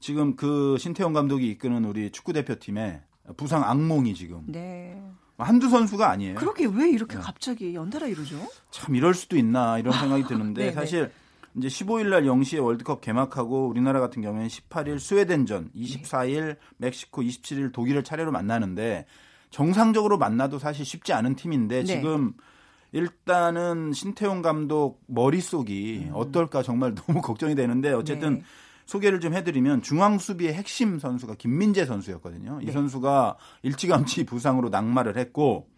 지금 0.00 0.36
그 0.36 0.76
신태용 0.78 1.14
감독이 1.14 1.48
이끄는 1.50 1.86
우리 1.86 2.10
축구 2.10 2.34
대표팀의 2.34 3.00
부상 3.36 3.64
악몽이 3.64 4.14
지금 4.14 4.42
네. 4.46 5.00
한두 5.38 5.68
선수가 5.68 6.08
아니에요. 6.08 6.36
그렇게 6.36 6.66
왜 6.66 6.88
이렇게 6.90 7.16
네. 7.16 7.22
갑자기 7.22 7.74
연달아 7.74 8.06
이러죠? 8.06 8.36
참 8.70 8.94
이럴 8.94 9.14
수도 9.14 9.36
있나 9.36 9.78
이런 9.78 9.92
생각이 9.92 10.24
드는데. 10.24 10.72
사실 10.72 11.10
이제 11.56 11.68
15일 11.68 12.08
날 12.08 12.24
0시에 12.24 12.62
월드컵 12.62 13.00
개막하고 13.00 13.66
우리나라 13.66 14.00
같은 14.00 14.20
경우에는 14.22 14.48
18일 14.48 14.98
스웨덴전, 14.98 15.70
24일 15.74 16.56
멕시코, 16.76 17.22
27일 17.22 17.72
독일을 17.72 18.04
차례로 18.04 18.30
만나는데 18.30 19.06
정상적으로 19.50 20.18
만나도 20.18 20.58
사실 20.58 20.84
쉽지 20.84 21.12
않은 21.14 21.34
팀인데 21.36 21.80
네. 21.80 21.84
지금 21.84 22.34
일단은 22.92 23.92
신태용 23.92 24.42
감독 24.42 25.02
머릿속이 25.06 26.08
음. 26.08 26.10
어떨까 26.14 26.62
정말 26.62 26.94
너무 27.06 27.20
걱정이 27.20 27.54
되는데 27.54 27.92
어쨌든 27.92 28.34
네. 28.34 28.42
소개를 28.86 29.20
좀 29.20 29.34
해드리면 29.34 29.82
중앙 29.82 30.18
수비의 30.18 30.54
핵심 30.54 30.98
선수가 30.98 31.34
김민재 31.34 31.84
선수였거든요. 31.84 32.60
이 32.62 32.66
네. 32.66 32.72
선수가 32.72 33.36
일찌감치 33.62 34.24
부상으로 34.24 34.70
낙마를 34.70 35.16
했고 35.16 35.68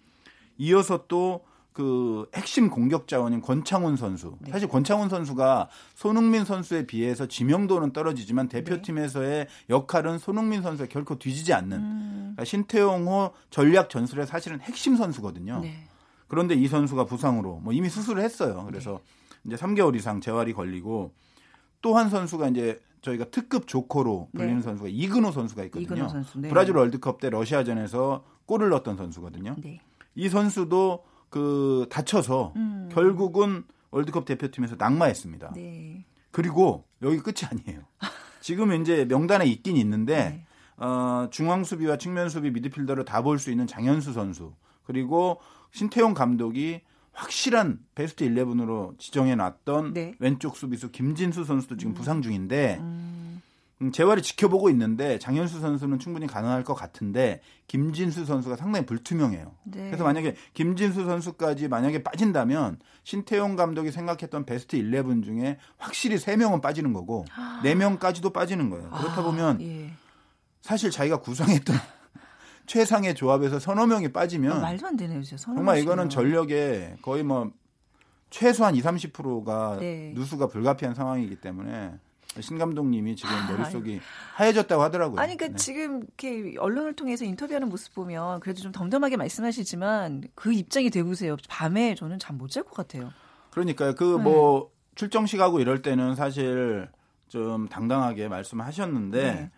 이어서 0.58 1.06
또 1.08 1.48
그 1.78 2.28
핵심 2.34 2.70
공격 2.70 3.06
자원인 3.06 3.40
권창훈 3.40 3.94
선수. 3.94 4.36
네. 4.40 4.50
사실 4.50 4.66
권창훈 4.66 5.08
선수가 5.08 5.68
손흥민 5.94 6.44
선수에 6.44 6.88
비해서 6.88 7.26
지명도는 7.26 7.92
떨어지지만 7.92 8.48
대표팀에서의 8.48 9.46
역할은 9.70 10.18
손흥민 10.18 10.60
선수에 10.60 10.88
결코 10.88 11.20
뒤지지 11.20 11.52
않는 11.52 11.78
음. 11.78 12.18
그러니까 12.34 12.44
신태용호 12.46 13.30
전략 13.50 13.90
전술의 13.90 14.26
사실은 14.26 14.60
핵심 14.60 14.96
선수거든요. 14.96 15.60
네. 15.60 15.84
그런데 16.26 16.56
이 16.56 16.66
선수가 16.66 17.04
부상으로 17.04 17.60
뭐 17.62 17.72
이미 17.72 17.88
수술을 17.88 18.24
했어요. 18.24 18.64
그래서 18.66 19.00
네. 19.44 19.54
이제 19.54 19.64
3개월 19.64 19.94
이상 19.94 20.20
재활이 20.20 20.54
걸리고 20.54 21.14
또 21.80 21.96
한 21.96 22.10
선수가 22.10 22.48
이제 22.48 22.80
저희가 23.02 23.26
특급 23.26 23.66
조커로 23.66 24.28
불리는 24.34 24.56
네. 24.56 24.62
선수가 24.62 24.88
이근호 24.90 25.32
선수가 25.32 25.64
있거든요. 25.64 26.08
선수, 26.08 26.38
네. 26.40 26.48
브라질 26.48 26.76
월드컵 26.76 27.20
때 27.20 27.30
러시아전에서 27.30 28.24
골을 28.46 28.68
넣었던 28.70 28.96
선수거든요. 28.96 29.56
네. 29.58 29.80
이 30.14 30.28
선수도 30.28 31.04
그 31.30 31.86
다쳐서 31.90 32.52
음. 32.56 32.88
결국은 32.92 33.64
월드컵 33.90 34.24
대표팀에서 34.24 34.76
낙마했습니다. 34.78 35.52
네. 35.54 36.04
그리고 36.30 36.84
여기 37.02 37.18
끝이 37.18 37.48
아니에요. 37.50 37.82
지금 38.40 38.72
이제 38.80 39.04
명단에 39.04 39.44
있긴 39.46 39.76
있는데 39.76 40.16
네. 40.30 40.46
어, 40.76 41.28
중앙 41.30 41.64
수비와 41.64 41.96
측면 41.98 42.28
수비 42.28 42.50
미드필더를 42.50 43.04
다 43.04 43.22
볼 43.22 43.38
수 43.38 43.50
있는 43.50 43.66
장현수 43.66 44.12
선수 44.12 44.54
그리고 44.84 45.40
신태용 45.72 46.14
감독이 46.14 46.80
확실한 47.18 47.80
베스트 47.96 48.24
11으로 48.24 48.96
지정해 48.98 49.34
놨던 49.34 49.92
네. 49.92 50.14
왼쪽 50.20 50.56
수비수 50.56 50.92
김진수 50.92 51.44
선수도 51.44 51.76
지금 51.76 51.92
음. 51.92 51.94
부상 51.94 52.22
중인데 52.22 52.78
음. 52.80 53.42
음. 53.82 53.92
재활을 53.92 54.22
지켜보고 54.22 54.70
있는데 54.70 55.18
장현수 55.18 55.60
선수는 55.60 55.98
충분히 55.98 56.28
가능할 56.28 56.62
것 56.62 56.74
같은데 56.74 57.40
김진수 57.66 58.24
선수가 58.24 58.56
상당히 58.56 58.86
불투명해요. 58.86 59.52
네. 59.64 59.86
그래서 59.86 60.04
만약에 60.04 60.36
김진수 60.54 61.04
선수까지 61.04 61.66
만약에 61.66 62.04
빠진다면 62.04 62.78
신태용 63.02 63.56
감독이 63.56 63.90
생각했던 63.90 64.46
베스트 64.46 64.76
11 64.76 65.22
중에 65.22 65.58
확실히 65.76 66.16
3명은 66.16 66.62
빠지는 66.62 66.92
거고 66.92 67.24
아. 67.34 67.60
4명까지도 67.64 68.32
빠지는 68.32 68.70
거예요. 68.70 68.90
그렇다 68.90 69.20
아, 69.20 69.24
보면 69.24 69.60
예. 69.62 69.90
사실 70.62 70.90
자기가 70.92 71.20
구성했던 71.20 71.76
최상의 72.72 73.14
조합에서 73.14 73.58
서너 73.58 73.86
명이 73.86 74.12
빠지면 74.12 74.52
아, 74.52 74.60
말도 74.60 74.86
안 74.86 74.96
되네요, 74.96 75.22
진짜. 75.22 75.42
정말 75.42 75.78
이거는 75.78 76.08
전력에 76.10 76.96
거의 77.02 77.22
뭐 77.24 77.50
최소한 78.30 78.76
2, 78.76 78.82
30%가 78.82 79.78
네. 79.80 80.12
누수가 80.14 80.46
불가피한 80.48 80.94
상황이기 80.94 81.36
때문에 81.36 81.94
신 82.40 82.58
감독님이 82.58 83.16
지금 83.16 83.34
아, 83.34 83.50
머릿속이 83.50 84.00
하얘졌다고 84.34 84.82
하더라고요. 84.82 85.18
아니, 85.18 85.36
그러니까 85.36 85.56
네. 85.58 85.64
지금 85.64 86.02
이렇게 86.02 86.56
언론을 86.58 86.94
통해서 86.94 87.24
인터뷰하는 87.24 87.70
모습 87.70 87.94
보면 87.94 88.40
그래도 88.40 88.60
좀 88.60 88.70
덤덤하게 88.70 89.16
말씀하시지만 89.16 90.24
그 90.34 90.52
입장이 90.52 90.90
되보세요. 90.90 91.36
밤에 91.48 91.94
저는 91.94 92.18
잠 92.18 92.36
못 92.36 92.50
잘 92.50 92.62
것 92.64 92.74
같아요. 92.74 93.10
그러니까요. 93.50 93.94
그뭐 93.94 94.68
네. 94.70 94.78
출정식 94.94 95.40
하고 95.40 95.58
이럴 95.58 95.80
때는 95.80 96.14
사실 96.16 96.88
좀 97.28 97.66
당당하게 97.68 98.28
말씀하셨는데 98.28 99.22
네. 99.22 99.50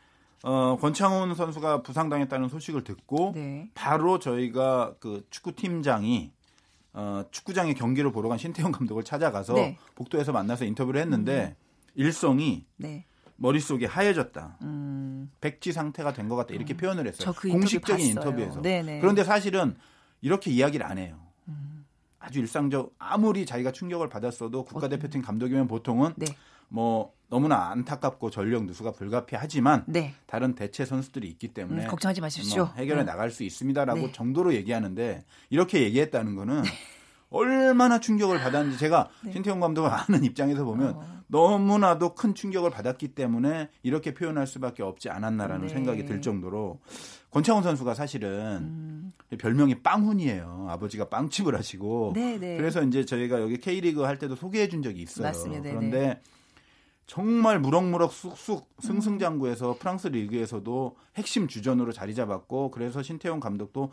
어, 0.43 0.77
권창훈 0.81 1.35
선수가 1.35 1.83
부상당했다는 1.83 2.49
소식을 2.49 2.85
듣고 2.85 3.33
네. 3.35 3.69
바로 3.75 4.19
저희가 4.19 4.95
그 4.99 5.27
축구 5.31 5.53
팀장이 5.55 6.33
어, 6.93 7.25
축구장에 7.31 7.75
경기를 7.75 8.11
보러 8.11 8.29
간 8.29 8.39
신태용 8.39 8.73
감독을 8.73 9.05
찾아가서 9.05 9.55
네. 9.55 9.79
복도에서 9.95 10.33
만나서 10.33 10.65
인터뷰를 10.65 11.01
했는데 11.03 11.55
음. 11.59 11.91
일성이 11.95 12.65
네. 12.77 13.05
머릿속이 13.37 13.85
하얘졌다. 13.87 14.59
음. 14.63 15.31
백지 15.41 15.73
상태가 15.73 16.13
된 16.13 16.29
것 16.29 16.37
같다. 16.37 16.55
이렇게 16.55 16.75
음. 16.75 16.77
표현을 16.77 17.07
했어요. 17.07 17.33
그 17.37 17.49
공식적인 17.49 18.05
인터뷰에서. 18.07 18.61
네네. 18.63 19.01
그런데 19.01 19.25
사실은 19.25 19.77
이렇게 20.21 20.51
이야기를 20.51 20.85
안 20.85 20.99
해요. 20.99 21.19
음. 21.49 21.87
아주 22.19 22.39
일상적 22.41 22.95
아무리 22.99 23.47
자기가 23.47 23.73
충격을 23.73 24.09
받았어도 24.09 24.65
국가대표팀 24.65 25.23
감독이면 25.23 25.69
보통은 25.69 26.13
네. 26.17 26.27
뭐 26.71 27.13
너무나 27.29 27.71
안타깝고 27.71 28.31
전력 28.31 28.65
누수가 28.65 28.93
불가피하지만 28.93 29.85
네. 29.87 30.15
다른 30.27 30.55
대체 30.55 30.85
선수들이 30.85 31.29
있기 31.29 31.49
때문에 31.49 31.85
음, 31.85 31.89
걱정하지 31.89 32.21
마십시오. 32.21 32.65
뭐 32.65 32.75
해결해 32.75 33.03
네. 33.03 33.07
나갈 33.07 33.31
수 33.31 33.45
있습니다라고 33.45 34.01
네. 34.01 34.13
정도로 34.13 34.55
얘기하는데 34.55 35.25
이렇게 35.51 35.83
얘기했다는 35.83 36.35
거는 36.35 36.63
네. 36.63 36.69
얼마나 37.31 38.01
충격을 38.01 38.41
받았는지 38.41 38.79
제가 38.79 39.09
네. 39.25 39.33
신태용 39.33 39.61
감독을 39.61 39.91
아는 39.91 40.25
입장에서 40.25 40.65
보면 40.65 40.95
어. 40.97 41.21
너무나도 41.29 42.17
큰 42.17 42.35
충격을 42.35 42.71
받았기 42.71 43.15
때문에 43.15 43.69
이렇게 43.85 44.13
표현할 44.13 44.49
수밖에 44.49 44.83
없지 44.83 45.11
않았나라는 45.11 45.69
네. 45.69 45.73
생각이 45.73 46.05
들 46.07 46.21
정도로 46.21 46.81
권창훈 47.31 47.63
선수가 47.63 47.95
사실은 47.95 48.57
음. 48.63 49.13
별명이 49.39 49.83
빵훈이에요. 49.83 50.67
아버지가 50.71 51.09
빵집을 51.09 51.55
하시고 51.55 52.13
네네. 52.17 52.57
그래서 52.57 52.83
이제 52.83 53.05
저희가 53.05 53.41
여기 53.41 53.59
K리그 53.59 54.03
할 54.03 54.19
때도 54.19 54.35
소개해 54.35 54.69
준 54.69 54.83
적이 54.83 55.03
있어요. 55.03 55.29
맞습니다. 55.29 55.71
그런데 55.71 56.21
정말 57.11 57.59
무럭무럭 57.59 58.13
쑥쑥 58.13 58.69
승승장구해서 58.79 59.79
프랑스 59.81 60.07
리그에서도 60.07 60.97
핵심 61.17 61.49
주전으로 61.49 61.91
자리 61.91 62.15
잡았고 62.15 62.71
그래서 62.71 63.03
신태용 63.03 63.41
감독도 63.41 63.91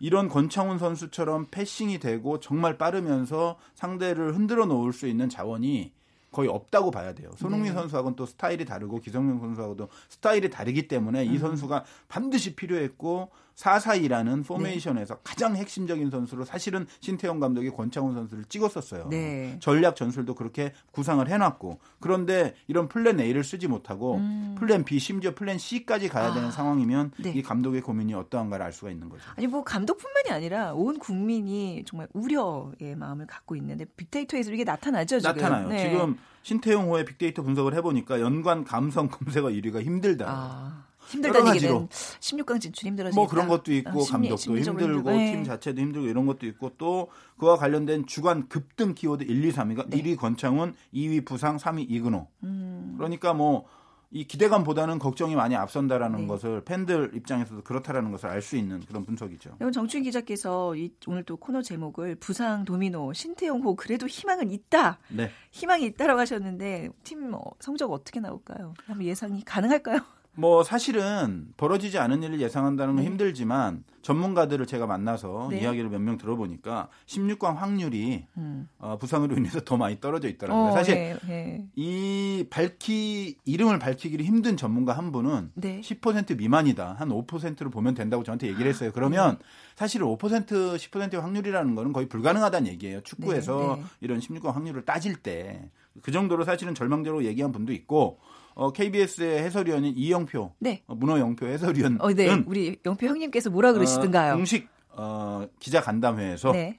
이런 0.00 0.28
권창훈 0.28 0.80
선수처럼 0.80 1.46
passing이 1.52 2.00
되고 2.00 2.40
정말 2.40 2.76
빠르면서 2.76 3.56
상대를 3.76 4.34
흔들어 4.34 4.66
놓을 4.66 4.92
수 4.92 5.06
있는 5.06 5.28
자원이 5.28 5.92
거의 6.32 6.48
없다고 6.48 6.90
봐야 6.90 7.14
돼요. 7.14 7.30
손흥민 7.36 7.68
네. 7.68 7.74
선수하고는 7.74 8.16
또 8.16 8.26
스타일이 8.26 8.64
다르고 8.64 8.98
기성용 8.98 9.38
선수하고도 9.38 9.88
스타일이 10.08 10.50
다르기 10.50 10.88
때문에 10.88 11.24
음. 11.24 11.32
이 11.32 11.38
선수가 11.38 11.84
반드시 12.08 12.56
필요했고 12.56 13.30
4-4-2라는 13.56 14.46
포메이션에서 14.46 15.14
네. 15.14 15.20
가장 15.24 15.56
핵심적인 15.56 16.10
선수로 16.10 16.44
사실은 16.44 16.86
신태용 17.00 17.40
감독이 17.40 17.70
권창훈 17.70 18.14
선수를 18.14 18.44
찍었었어요. 18.44 19.08
네. 19.08 19.56
전략 19.60 19.96
전술도 19.96 20.34
그렇게 20.34 20.72
구상을 20.92 21.26
해놨고 21.26 21.78
그런데 22.00 22.54
이런 22.68 22.88
플랜 22.88 23.18
A를 23.18 23.42
쓰지 23.44 23.66
못하고 23.66 24.16
음. 24.16 24.56
플랜 24.58 24.84
B 24.84 24.98
심지어 24.98 25.34
플랜 25.34 25.58
C까지 25.58 26.08
가야 26.08 26.34
되는 26.34 26.48
아. 26.48 26.50
상황이면 26.50 27.12
네. 27.18 27.30
이 27.30 27.42
감독의 27.42 27.80
고민이 27.80 28.14
어떠한가를 28.14 28.64
알 28.64 28.72
수가 28.72 28.90
있는 28.90 29.08
거죠. 29.08 29.22
아니 29.36 29.46
뭐 29.46 29.64
감독뿐만이 29.64 30.30
아니라 30.30 30.74
온 30.74 30.98
국민이 30.98 31.84
정말 31.86 32.08
우려의 32.12 32.94
마음을 32.96 33.26
갖고 33.26 33.56
있는데 33.56 33.86
빅데이터에서 33.96 34.52
이게 34.52 34.64
나타나죠 34.64 35.20
지금. 35.20 35.34
나타나요. 35.34 35.68
네. 35.68 35.90
지금 35.90 36.18
신태용 36.42 36.90
호의 36.90 37.04
빅데이터 37.04 37.42
분석을 37.42 37.74
해보니까 37.74 38.20
연관 38.20 38.64
감성 38.64 39.08
검색어 39.08 39.48
1위가 39.48 39.82
힘들다. 39.82 40.26
아. 40.28 40.85
힘들다는 41.06 41.54
얘기는 41.56 41.88
16강 41.88 42.60
진출 42.60 42.88
힘들어지다. 42.88 43.20
뭐 43.20 43.28
그런 43.28 43.48
것도 43.48 43.72
있고 43.72 44.00
어, 44.00 44.02
심리, 44.02 44.28
감독도 44.28 44.58
힘들고 44.58 45.10
네. 45.10 45.32
팀 45.32 45.44
자체도 45.44 45.80
힘들고 45.80 46.06
이런 46.06 46.26
것도 46.26 46.46
있고 46.46 46.72
또 46.78 47.08
그와 47.38 47.56
관련된 47.56 48.06
주간 48.06 48.48
급등 48.48 48.94
키워드 48.94 49.24
1, 49.24 49.44
2, 49.44 49.52
3위가 49.52 49.88
네. 49.88 50.02
1위 50.02 50.16
권창훈, 50.16 50.74
2위 50.94 51.24
부상, 51.24 51.56
3위 51.56 51.86
이근호. 51.88 52.26
음. 52.44 52.94
그러니까 52.96 53.34
뭐 53.34 53.66
이 54.10 54.24
기대감보다는 54.24 54.98
걱정이 54.98 55.34
많이 55.34 55.56
앞선다라는 55.56 56.20
네. 56.20 56.26
것을 56.26 56.62
팬들 56.64 57.10
입장에서도 57.14 57.62
그렇다라는 57.62 58.12
것을 58.12 58.28
알 58.28 58.40
수 58.46 58.56
있는 58.56 58.80
그런 58.80 59.04
분석이죠. 59.04 59.56
정춘 59.74 60.04
기자께서 60.04 60.76
이, 60.76 60.92
오늘 61.08 61.24
또 61.24 61.36
코너 61.36 61.62
제목을 61.62 62.14
부상 62.14 62.64
도미노 62.64 63.12
신태용 63.12 63.62
호 63.62 63.74
그래도 63.74 64.06
희망은 64.06 64.52
있다. 64.52 64.98
네. 65.08 65.30
희망이 65.50 65.84
있다라고 65.86 66.20
하셨는데 66.20 66.90
팀 67.02 67.34
어, 67.34 67.40
성적 67.58 67.90
어떻게 67.90 68.20
나올까요? 68.20 68.74
한번 68.86 69.04
예상이 69.04 69.42
가능할까요? 69.44 69.98
뭐 70.38 70.62
사실은 70.62 71.48
벌어지지 71.56 71.98
않은 71.98 72.22
일을 72.22 72.40
예상한다는 72.40 72.94
건 72.94 73.02
네. 73.04 73.10
힘들지만 73.10 73.84
전문가들을 74.02 74.66
제가 74.66 74.86
만나서 74.86 75.48
네. 75.50 75.60
이야기를 75.60 75.90
몇 75.90 76.00
명 76.00 76.16
들어보니까 76.18 76.88
16강 77.06 77.56
확률이 77.56 78.26
음. 78.36 78.68
어, 78.78 78.96
부상으로 78.98 79.36
인해서 79.36 79.60
더 79.60 79.76
많이 79.76 79.98
떨어져 80.00 80.28
있더라고요. 80.28 80.66
어, 80.66 80.72
사실 80.72 80.94
네, 80.94 81.16
네. 81.26 81.66
이 81.74 82.46
밝히 82.50 83.36
이름을 83.44 83.78
밝히기를 83.78 84.24
힘든 84.24 84.56
전문가 84.56 84.92
한 84.92 85.10
분은 85.10 85.52
네. 85.54 85.80
10% 85.80 86.36
미만이다. 86.36 86.94
한 86.98 87.08
5%로 87.08 87.70
보면 87.70 87.94
된다고 87.94 88.22
저한테 88.22 88.46
얘기를 88.46 88.68
했어요. 88.68 88.90
그러면 88.94 89.38
사실은 89.74 90.06
5% 90.06 90.46
10%의 90.76 91.20
확률이라는 91.20 91.74
거는 91.74 91.92
거의 91.92 92.08
불가능하다는 92.08 92.70
얘기예요. 92.72 93.00
축구에서 93.00 93.76
네, 93.76 93.82
네. 93.82 93.86
이런 94.00 94.20
16강 94.20 94.52
확률을 94.52 94.84
따질 94.84 95.16
때 95.16 95.70
그 96.02 96.12
정도로 96.12 96.44
사실은 96.44 96.74
절망적으로 96.74 97.24
얘기한 97.24 97.52
분도 97.52 97.72
있고 97.72 98.18
어, 98.56 98.72
KBS의 98.72 99.42
해설위원인 99.42 99.92
이영표, 99.96 100.54
네. 100.60 100.82
어, 100.86 100.94
문어 100.94 101.18
영표 101.18 101.46
해설위원, 101.46 101.98
어, 102.00 102.10
네. 102.10 102.42
우리 102.46 102.78
영표 102.86 103.06
형님께서 103.06 103.50
뭐라 103.50 103.74
그러시던가요? 103.74 104.32
어, 104.32 104.36
공식 104.36 104.66
어, 104.92 105.46
기자 105.60 105.82
간담회에서 105.82 106.52
네. 106.52 106.78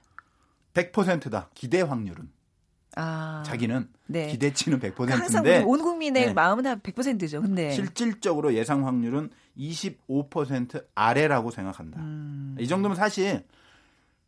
100%다 0.74 1.50
기대 1.54 1.82
확률은. 1.82 2.30
아, 2.96 3.44
자기는 3.46 3.88
네. 4.08 4.26
기대치는 4.26 4.80
100%인데 4.80 5.14
항상 5.14 5.46
온 5.68 5.84
국민의 5.84 6.26
네. 6.26 6.34
마음은 6.34 6.64
다 6.64 6.78
100%죠. 6.78 7.44
근데 7.44 7.72
실질적으로 7.72 8.56
예상 8.56 8.88
확률은 8.88 9.30
25% 9.56 10.84
아래라고 10.96 11.52
생각한다. 11.52 12.00
음. 12.02 12.56
이 12.60 12.68
정도면 12.68 12.98
사실 12.98 13.44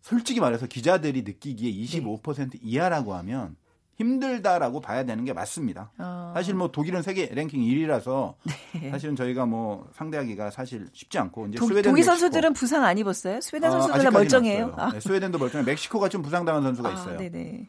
솔직히 0.02 0.40
말해서 0.40 0.68
기자들이 0.68 1.24
느끼기에 1.24 1.72
25% 1.84 2.52
네. 2.52 2.60
이하라고 2.62 3.16
하면 3.16 3.56
힘들다라고 4.00 4.80
봐야 4.80 5.04
되는 5.04 5.26
게 5.26 5.34
맞습니다. 5.34 5.92
어. 5.98 6.32
사실 6.34 6.56
뭐 6.56 6.72
독일은 6.72 7.02
세계 7.02 7.26
랭킹 7.28 7.60
1위라서 7.60 8.34
네. 8.82 8.92
사실은 8.92 9.16
저희가 9.16 9.46
뭐 9.46 9.90
상대하기가 9.94 10.52
사실 10.52 10.88
쉽지 10.94 11.20
않고 11.20 11.48
이제 11.48 11.60
도, 11.60 11.68
스웨덴 11.68 11.92
독일 11.92 12.04
선수들은 12.06 12.54
부상 12.54 12.86
안 12.86 12.98
입었어요? 12.98 13.42
스웨덴 13.42 13.70
아, 13.70 13.72
선수들은 13.74 14.08
아, 14.08 14.12
멀쩡해요. 14.12 14.74
아. 14.78 14.92
네, 14.92 15.00
스웨덴도 15.02 15.38
멀쩡해. 15.38 15.66
멕시코가 15.66 16.08
좀 16.08 16.22
부상당한 16.22 16.64
선수가 16.64 16.90
아, 16.90 16.94
있어요. 16.94 17.18
네네. 17.18 17.68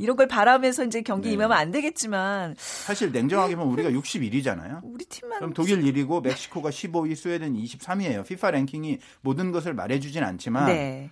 이런 0.00 0.16
걸 0.16 0.26
바라면서 0.26 0.84
이제 0.84 1.00
경기 1.02 1.28
네. 1.28 1.34
임하면 1.34 1.56
안 1.56 1.70
되겠지만 1.70 2.56
사실 2.58 3.12
냉정하게 3.12 3.56
보면 3.56 3.72
우리가 3.72 3.90
61위잖아요. 3.90 4.80
우리 4.82 5.04
팀만 5.04 5.38
그럼 5.38 5.54
독일 5.54 5.80
1위고 5.80 6.22
멕시코가 6.22 6.70
15위, 6.70 7.14
스웨덴 7.14 7.54
23위예요. 7.54 8.20
FIFA 8.20 8.52
랭킹이 8.52 8.98
모든 9.22 9.52
것을 9.52 9.72
말해주진 9.72 10.22
않지만 10.22 10.66
네. 10.66 11.10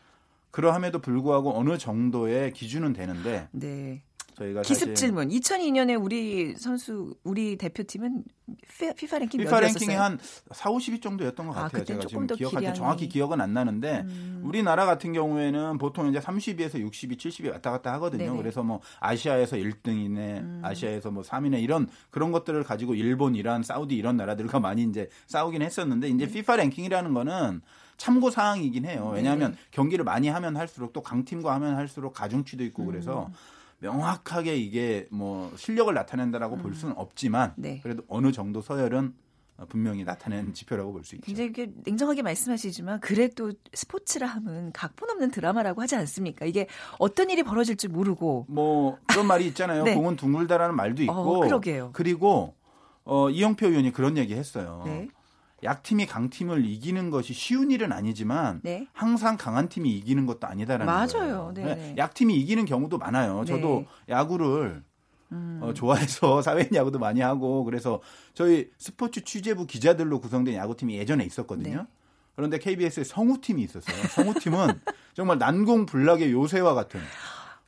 그러함에도 0.51 0.99
불구하고 0.99 1.57
어느 1.57 1.79
정도의 1.79 2.53
기준은 2.53 2.93
되는데 2.93 3.49
네. 3.53 4.03
저희가 4.41 4.63
기습 4.63 4.95
질문. 4.95 5.29
2002년에 5.29 6.03
우리 6.03 6.55
선수 6.57 7.15
우리 7.25 7.57
대표팀은 7.57 8.25
피파 8.97 9.19
랭킹 9.19 9.39
피파 9.39 9.61
랭킹이 9.61 9.95
한 9.95 10.19
4, 10.51 10.71
50위 10.71 11.03
정도였던 11.03 11.47
것 11.47 11.57
아, 11.57 11.63
같아요. 11.63 11.83
아, 11.83 11.85
제가 11.85 12.01
지금 12.07 12.27
기억할 12.27 12.63
때 12.63 12.73
정확히 12.73 13.09
기억은 13.09 13.41
안 13.41 13.53
나는데 13.53 14.01
음. 14.07 14.41
우리나라 14.43 14.87
같은 14.87 15.13
경우에는 15.13 15.77
보통 15.79 16.09
이제 16.09 16.19
30위에서 16.19 16.75
60위, 16.75 17.19
70위 17.19 17.53
왔다 17.53 17.71
갔다 17.71 17.93
하거든요. 17.95 18.25
네네. 18.25 18.37
그래서 18.39 18.63
뭐 18.63 18.81
아시아에서 19.01 19.57
1등이네, 19.57 20.17
음. 20.17 20.63
아시아에서 20.65 21.11
뭐 21.11 21.23
3위네 21.23 21.63
이런 21.63 21.89
그런 22.11 22.33
것들을 22.33 22.63
가지고 22.65 22.95
일본, 22.95 23.35
이란, 23.35 23.63
사우디 23.63 23.95
이런 23.95 24.17
나라들과 24.17 24.59
많이 24.59 24.85
이제 24.85 25.09
싸우긴 25.27 25.61
했었는데 25.63 26.09
이제 26.09 26.25
음. 26.25 26.33
피파 26.33 26.57
랭킹이라는 26.57 27.13
거는 27.13 27.61
참고 27.99 28.31
사항이긴 28.31 28.87
해요. 28.87 29.11
왜냐하면 29.15 29.53
네네. 29.53 29.63
경기를 29.71 30.07
많이 30.07 30.29
하면 30.29 30.57
할수록 30.57 30.95
또 30.95 31.03
강팀과 31.03 31.53
하면 31.57 31.77
할수록 31.77 32.15
가중치도 32.15 32.65
있고 32.65 32.87
그래서 32.87 33.27
음. 33.27 33.35
명확하게 33.81 34.57
이게 34.57 35.07
뭐 35.11 35.53
실력을 35.57 35.93
나타낸다라고 35.93 36.57
음. 36.57 36.63
볼 36.63 36.75
수는 36.75 36.95
없지만 36.97 37.55
네. 37.57 37.81
그래도 37.83 38.03
어느 38.09 38.31
정도 38.33 38.61
서열은 38.61 39.15
분명히 39.69 40.05
나타낸 40.05 40.55
지표라고 40.55 40.93
볼 40.93 41.05
수 41.05 41.17
있죠. 41.17 41.31
이게 41.31 41.71
냉정하게 41.85 42.23
말씀하시지만 42.23 43.01
그래도 43.01 43.53
스포츠라 43.75 44.27
함은 44.27 44.73
각본 44.73 45.11
없는 45.11 45.31
드라마라고 45.31 45.83
하지 45.83 45.97
않습니까? 45.97 46.47
이게 46.47 46.67
어떤 46.99 47.29
일이 47.29 47.43
벌어질지 47.43 47.89
모르고 47.89 48.47
뭐 48.49 48.97
그런 49.07 49.27
말이 49.27 49.47
있잖아요. 49.49 49.85
네. 49.85 49.95
공은 49.95 50.17
둥글다라는 50.17 50.75
말도 50.77 51.03
어, 51.03 51.05
있고 51.05 51.13
어, 51.37 51.41
그러게요. 51.41 51.91
그리고 51.93 52.55
어, 53.05 53.29
이영표 53.29 53.67
의원이 53.67 53.93
그런 53.93 54.17
얘기 54.17 54.35
했어요. 54.35 54.83
네. 54.87 55.09
약팀이 55.63 56.07
강팀을 56.07 56.65
이기는 56.65 57.11
것이 57.11 57.33
쉬운 57.33 57.71
일은 57.71 57.93
아니지만 57.93 58.61
네. 58.63 58.87
항상 58.93 59.37
강한 59.37 59.69
팀이 59.69 59.91
이기는 59.91 60.27
것도 60.27 60.47
아니다라는 60.47 60.87
맞아요. 60.87 61.09
거예요. 61.09 61.53
네. 61.55 61.75
네. 61.75 61.95
약팀이 61.99 62.35
이기는 62.37 62.65
경우도 62.65 62.99
많아요. 62.99 63.45
저도 63.45 63.85
네. 64.07 64.15
야구를 64.15 64.83
음. 65.33 65.61
어, 65.63 65.73
좋아해서 65.73 66.41
사회인 66.43 66.69
야구도 66.75 66.99
많이 66.99 67.21
하고 67.21 67.65
그래서 67.65 68.01
저희 68.35 68.71
스포츠 68.79 69.23
취재부 69.23 69.67
기자들로 69.67 70.21
구성된 70.21 70.55
야구팀이 70.55 70.97
예전에 70.97 71.25
있었거든요. 71.25 71.77
네. 71.77 71.87
그런데 72.35 72.59
KBS에 72.59 73.05
성우팀이 73.05 73.63
있었어요. 73.63 74.03
성우팀은 74.09 74.81
정말 75.15 75.39
난공불락의 75.39 76.33
요새와 76.33 76.75
같은 76.75 77.01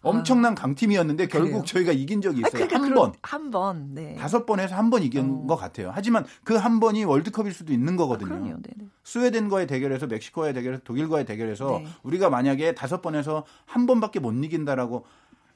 엄청난 0.03 0.55
강팀이었는데 0.55 1.29
결국 1.29 1.49
그래요? 1.51 1.63
저희가 1.65 1.93
이긴 1.93 2.21
적이 2.21 2.41
있어요. 2.41 2.65
아, 2.65 2.67
그러니까 2.67 2.83
한 2.83 2.95
번. 2.95 3.13
한 3.23 3.51
번. 3.51 3.95
네. 3.95 4.15
다섯 4.17 4.45
번에서 4.47 4.75
한 4.77 4.91
번 4.91 5.03
이긴 5.03 5.43
어. 5.45 5.47
것 5.47 5.57
같아요. 5.57 5.91
하지만 5.95 6.25
그 6.45 6.57
한 6.57 6.81
번이 6.81 7.05
월드컵일 7.05 7.53
수도 7.53 7.73
있는 7.73 7.97
거거든요. 7.97 8.55
아. 8.55 8.85
스웨덴과의 9.05 9.67
대결에서 9.67 10.07
멕시코와의 10.07 10.55
대결에서 10.55 10.83
독일과의 10.85 11.25
대결에서 11.25 11.81
네. 11.83 11.87
우리가 12.03 12.31
만약에 12.31 12.75
다섯 12.75 13.01
번에서 13.03 13.45
한 13.65 13.87
번밖에 13.87 14.21
못 14.21 14.33
이긴다라고 14.33 15.05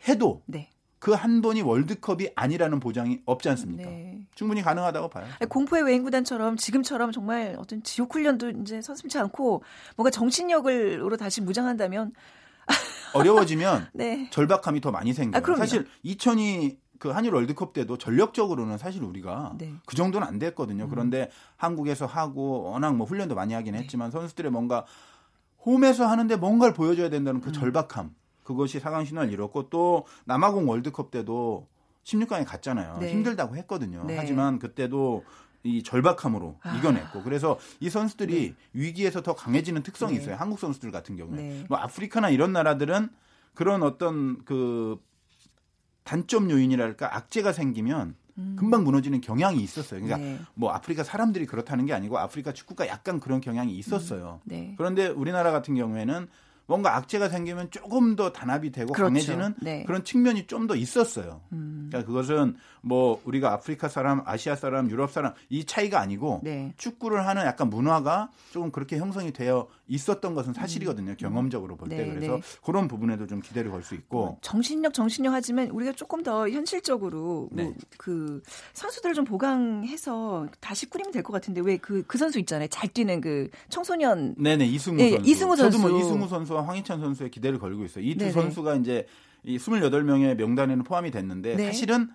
해도 0.08 0.42
네. 0.46 0.70
그한 0.98 1.42
번이 1.42 1.60
월드컵이 1.62 2.30
아니라는 2.34 2.80
보장이 2.80 3.20
없지 3.26 3.48
않습니까? 3.50 3.84
네. 3.88 4.26
충분히 4.34 4.62
가능하다고 4.62 5.08
봐요. 5.10 5.26
공포의 5.48 5.82
외인구단처럼 5.84 6.56
지금처럼 6.56 7.12
정말 7.12 7.54
어떤 7.58 7.82
지옥 7.82 8.14
훈련도 8.14 8.50
이제 8.62 8.80
서슴지 8.80 9.18
않고 9.18 9.62
뭔가 9.96 10.10
정신력으로 10.10 11.16
다시 11.18 11.40
무장한다면 11.42 12.12
어려워지면 13.16 13.88
네. 13.94 14.28
절박함이 14.30 14.80
더 14.80 14.90
많이 14.90 15.12
생겨요. 15.12 15.42
아, 15.42 15.56
사실 15.56 15.86
2002 16.02 16.78
그 16.98 17.10
한일 17.10 17.34
월드컵 17.34 17.72
때도 17.72 17.98
전력적으로는 17.98 18.78
사실 18.78 19.02
우리가 19.02 19.54
네. 19.58 19.74
그 19.84 19.96
정도는 19.96 20.26
안 20.26 20.38
됐거든요. 20.38 20.84
음. 20.84 20.90
그런데 20.90 21.30
한국에서 21.56 22.06
하고 22.06 22.70
워낙 22.70 22.96
뭐 22.96 23.06
훈련도 23.06 23.34
많이 23.34 23.54
하긴 23.54 23.74
네. 23.74 23.80
했지만 23.80 24.10
선수들의 24.10 24.50
뭔가 24.50 24.86
홈에서 25.64 26.06
하는데 26.06 26.34
뭔가를 26.36 26.72
보여줘야 26.72 27.10
된다는 27.10 27.40
그 27.40 27.50
음. 27.50 27.52
절박함 27.52 28.14
그것이 28.44 28.80
4강 28.80 29.04
신화를 29.04 29.32
이뤘고 29.32 29.68
또 29.68 30.06
남아공 30.24 30.68
월드컵 30.68 31.10
때도 31.10 31.66
16강에 32.04 32.46
갔잖아요. 32.46 32.98
네. 33.00 33.10
힘들다고 33.10 33.56
했거든요. 33.56 34.04
네. 34.06 34.16
하지만 34.16 34.58
그때도 34.60 35.24
이 35.66 35.82
절박함으로 35.82 36.58
아. 36.62 36.76
이겨냈고 36.76 37.22
그래서 37.22 37.58
이 37.80 37.90
선수들이 37.90 38.50
네. 38.50 38.54
위기에서 38.72 39.22
더 39.22 39.34
강해지는 39.34 39.82
특성이 39.82 40.14
네. 40.14 40.20
있어요. 40.20 40.36
한국 40.36 40.58
선수들 40.58 40.90
같은 40.90 41.16
경우에 41.16 41.36
네. 41.36 41.64
뭐 41.68 41.78
아프리카나 41.78 42.30
이런 42.30 42.52
나라들은 42.52 43.08
그런 43.54 43.82
어떤 43.82 44.44
그 44.44 45.00
단점 46.04 46.50
요인이랄까 46.50 47.16
악재가 47.16 47.52
생기면 47.52 48.14
음. 48.38 48.56
금방 48.58 48.84
무너지는 48.84 49.20
경향이 49.20 49.60
있었어요. 49.60 50.00
그러니까 50.00 50.18
네. 50.18 50.38
뭐 50.54 50.70
아프리카 50.70 51.02
사람들이 51.02 51.46
그렇다는 51.46 51.86
게 51.86 51.92
아니고 51.92 52.18
아프리카 52.18 52.52
축구가 52.52 52.86
약간 52.86 53.18
그런 53.18 53.40
경향이 53.40 53.76
있었어요. 53.76 54.40
음. 54.44 54.48
네. 54.48 54.74
그런데 54.76 55.08
우리나라 55.08 55.50
같은 55.52 55.74
경우에는 55.74 56.28
뭔가 56.66 56.96
악재가 56.96 57.28
생기면 57.28 57.70
조금 57.70 58.16
더 58.16 58.32
단합이 58.32 58.72
되고 58.72 58.92
그렇죠. 58.92 59.08
강해지는 59.08 59.54
네. 59.62 59.84
그런 59.84 60.04
측면이 60.04 60.46
좀 60.46 60.66
더 60.66 60.74
있었어요. 60.74 61.42
음. 61.52 61.86
그러니까 61.88 62.08
그것은 62.10 62.56
뭐 62.80 63.20
우리가 63.24 63.52
아프리카 63.52 63.88
사람, 63.88 64.22
아시아 64.24 64.56
사람, 64.56 64.90
유럽 64.90 65.12
사람 65.12 65.32
이 65.48 65.64
차이가 65.64 66.00
아니고 66.00 66.40
네. 66.42 66.72
축구를 66.76 67.24
하는 67.26 67.42
약간 67.44 67.70
문화가 67.70 68.30
조금 68.50 68.72
그렇게 68.72 68.96
형성이 68.98 69.32
되어 69.32 69.68
있었던 69.86 70.34
것은 70.34 70.52
사실이거든요. 70.54 71.12
음. 71.12 71.16
경험적으로 71.16 71.76
볼때 71.76 71.98
네, 71.98 72.08
그래서 72.12 72.36
네. 72.36 72.42
그런 72.64 72.88
부분에도 72.88 73.26
좀 73.28 73.40
기대를 73.40 73.70
걸 73.70 73.82
수 73.82 73.94
있고 73.94 74.16
뭐 74.18 74.38
정신력 74.40 74.92
정신력 74.92 75.32
하지만 75.32 75.70
우리가 75.70 75.92
조금 75.92 76.24
더 76.24 76.48
현실적으로 76.48 77.48
네. 77.52 77.62
뭐그 77.64 78.42
선수들을 78.72 79.14
좀 79.14 79.24
보강해서 79.24 80.46
다시 80.60 80.86
꾸리면 80.90 81.12
될 81.12 81.22
것 81.22 81.32
같은데 81.32 81.60
왜 81.60 81.76
그그 81.76 82.04
그 82.06 82.18
선수 82.18 82.38
있잖아요. 82.40 82.68
잘 82.68 82.88
뛰는 82.88 83.20
그 83.20 83.48
청소년 83.68 84.34
네네 84.38 84.66
이승우 84.66 84.98
예, 85.00 85.10
선수 85.10 85.30
이승우 85.30 85.56
선수 85.56 85.78
저도 85.78 85.88
뭐 85.88 86.00
이승우 86.00 86.28
선수 86.28 86.55
와 86.56 86.66
황희찬 86.66 87.00
선수의 87.00 87.30
기대를 87.30 87.58
걸고 87.58 87.84
있어요. 87.84 88.04
이 88.04 88.14
두 88.16 88.30
선수가 88.32 88.76
이제 88.76 89.06
이 89.44 89.58
28명의 89.58 90.34
명단에는 90.36 90.82
포함이 90.84 91.10
됐는데 91.10 91.56
네. 91.56 91.66
사실은 91.66 92.08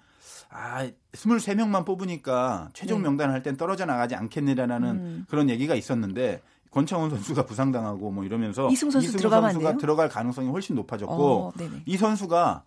아, 0.50 0.88
23명만 1.14 1.86
뽑으니까 1.86 2.70
최종 2.74 3.00
네. 3.00 3.04
명단 3.04 3.32
할 3.32 3.42
땐 3.42 3.56
떨어져 3.56 3.86
나가지 3.86 4.16
않겠느냐라는 4.16 4.90
음. 4.90 5.26
그런 5.30 5.50
얘기가 5.50 5.76
있었는데 5.76 6.42
권창훈 6.72 7.10
선수가 7.10 7.46
부상당하고 7.46 8.12
뭐 8.12 8.24
이러면서 8.24 8.70
이승 8.70 8.90
선수 8.92 9.08
이승우 9.08 9.30
선수가 9.30 9.78
들어갈 9.78 10.10
가능성이 10.10 10.50
훨씬 10.50 10.76
높아졌고 10.76 11.14
어, 11.14 11.52
이 11.86 11.98
선수가 11.98 12.64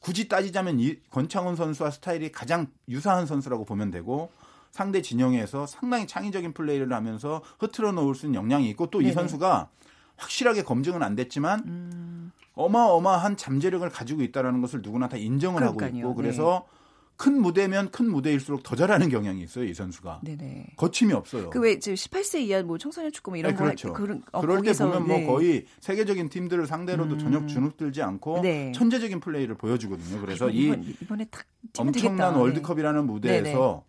굳이 0.00 0.28
따지자면 0.28 0.78
이 0.80 0.96
권창훈 1.10 1.56
선수와 1.56 1.90
스타일이 1.90 2.30
가장 2.32 2.68
유사한 2.88 3.26
선수라고 3.26 3.64
보면 3.64 3.90
되고 3.90 4.30
상대 4.70 5.00
진영에서 5.00 5.66
상당히 5.66 6.06
창의적인 6.06 6.52
플레이를 6.52 6.92
하면서 6.92 7.42
흐트러 7.58 7.92
놓을 7.92 8.14
수 8.14 8.26
있는 8.26 8.40
역량이 8.40 8.68
있고 8.70 8.88
또 8.90 9.00
이 9.00 9.10
선수가 9.12 9.68
확실하게 10.16 10.62
검증은 10.62 11.02
안 11.02 11.14
됐지만 11.14 11.62
음. 11.66 12.32
어마어마한 12.54 13.36
잠재력을 13.36 13.86
가지고 13.90 14.22
있다라는 14.22 14.60
것을 14.62 14.80
누구나 14.82 15.08
다 15.08 15.16
인정을 15.16 15.60
그러니까요. 15.60 15.88
하고 15.88 15.98
있고 15.98 16.14
그래서 16.14 16.64
네. 16.70 16.76
큰 17.18 17.40
무대면 17.40 17.90
큰 17.90 18.10
무대일수록 18.10 18.62
더 18.62 18.76
잘하는 18.76 19.08
경향이 19.08 19.42
있어요 19.42 19.64
이 19.64 19.72
선수가. 19.74 20.20
네네. 20.22 20.66
거침이 20.76 21.12
없어요. 21.14 21.48
그 21.50 21.60
왜 21.60 21.78
18세 21.78 22.40
이하 22.40 22.62
뭐 22.62 22.76
청소년 22.76 23.10
축구 23.12 23.30
뭐 23.30 23.38
이런 23.38 23.52
네, 23.52 23.56
그렇죠. 23.58 23.88
거 23.88 23.94
그런 23.94 24.22
어, 24.32 24.40
그럴 24.42 24.56
거기서, 24.56 24.84
때 24.84 24.90
보면 24.90 25.08
뭐 25.08 25.16
네. 25.16 25.24
뭐 25.24 25.34
거의 25.34 25.64
세계적인 25.80 26.28
팀들을 26.28 26.66
상대로도 26.66 27.14
음. 27.14 27.18
전혀 27.18 27.46
주눅 27.46 27.76
들지 27.78 28.02
않고 28.02 28.40
네. 28.42 28.72
천재적인 28.72 29.20
플레이를 29.20 29.54
보여주거든요. 29.54 30.20
그래서 30.20 30.46
아, 30.48 30.50
이번, 30.52 30.82
이 30.82 30.94
이번에 31.00 31.24
딱 31.30 31.44
엄청난 31.78 31.92
되겠다. 32.16 32.30
네. 32.32 32.38
월드컵이라는 32.38 33.06
무대에서 33.06 33.42
네네. 33.42 33.82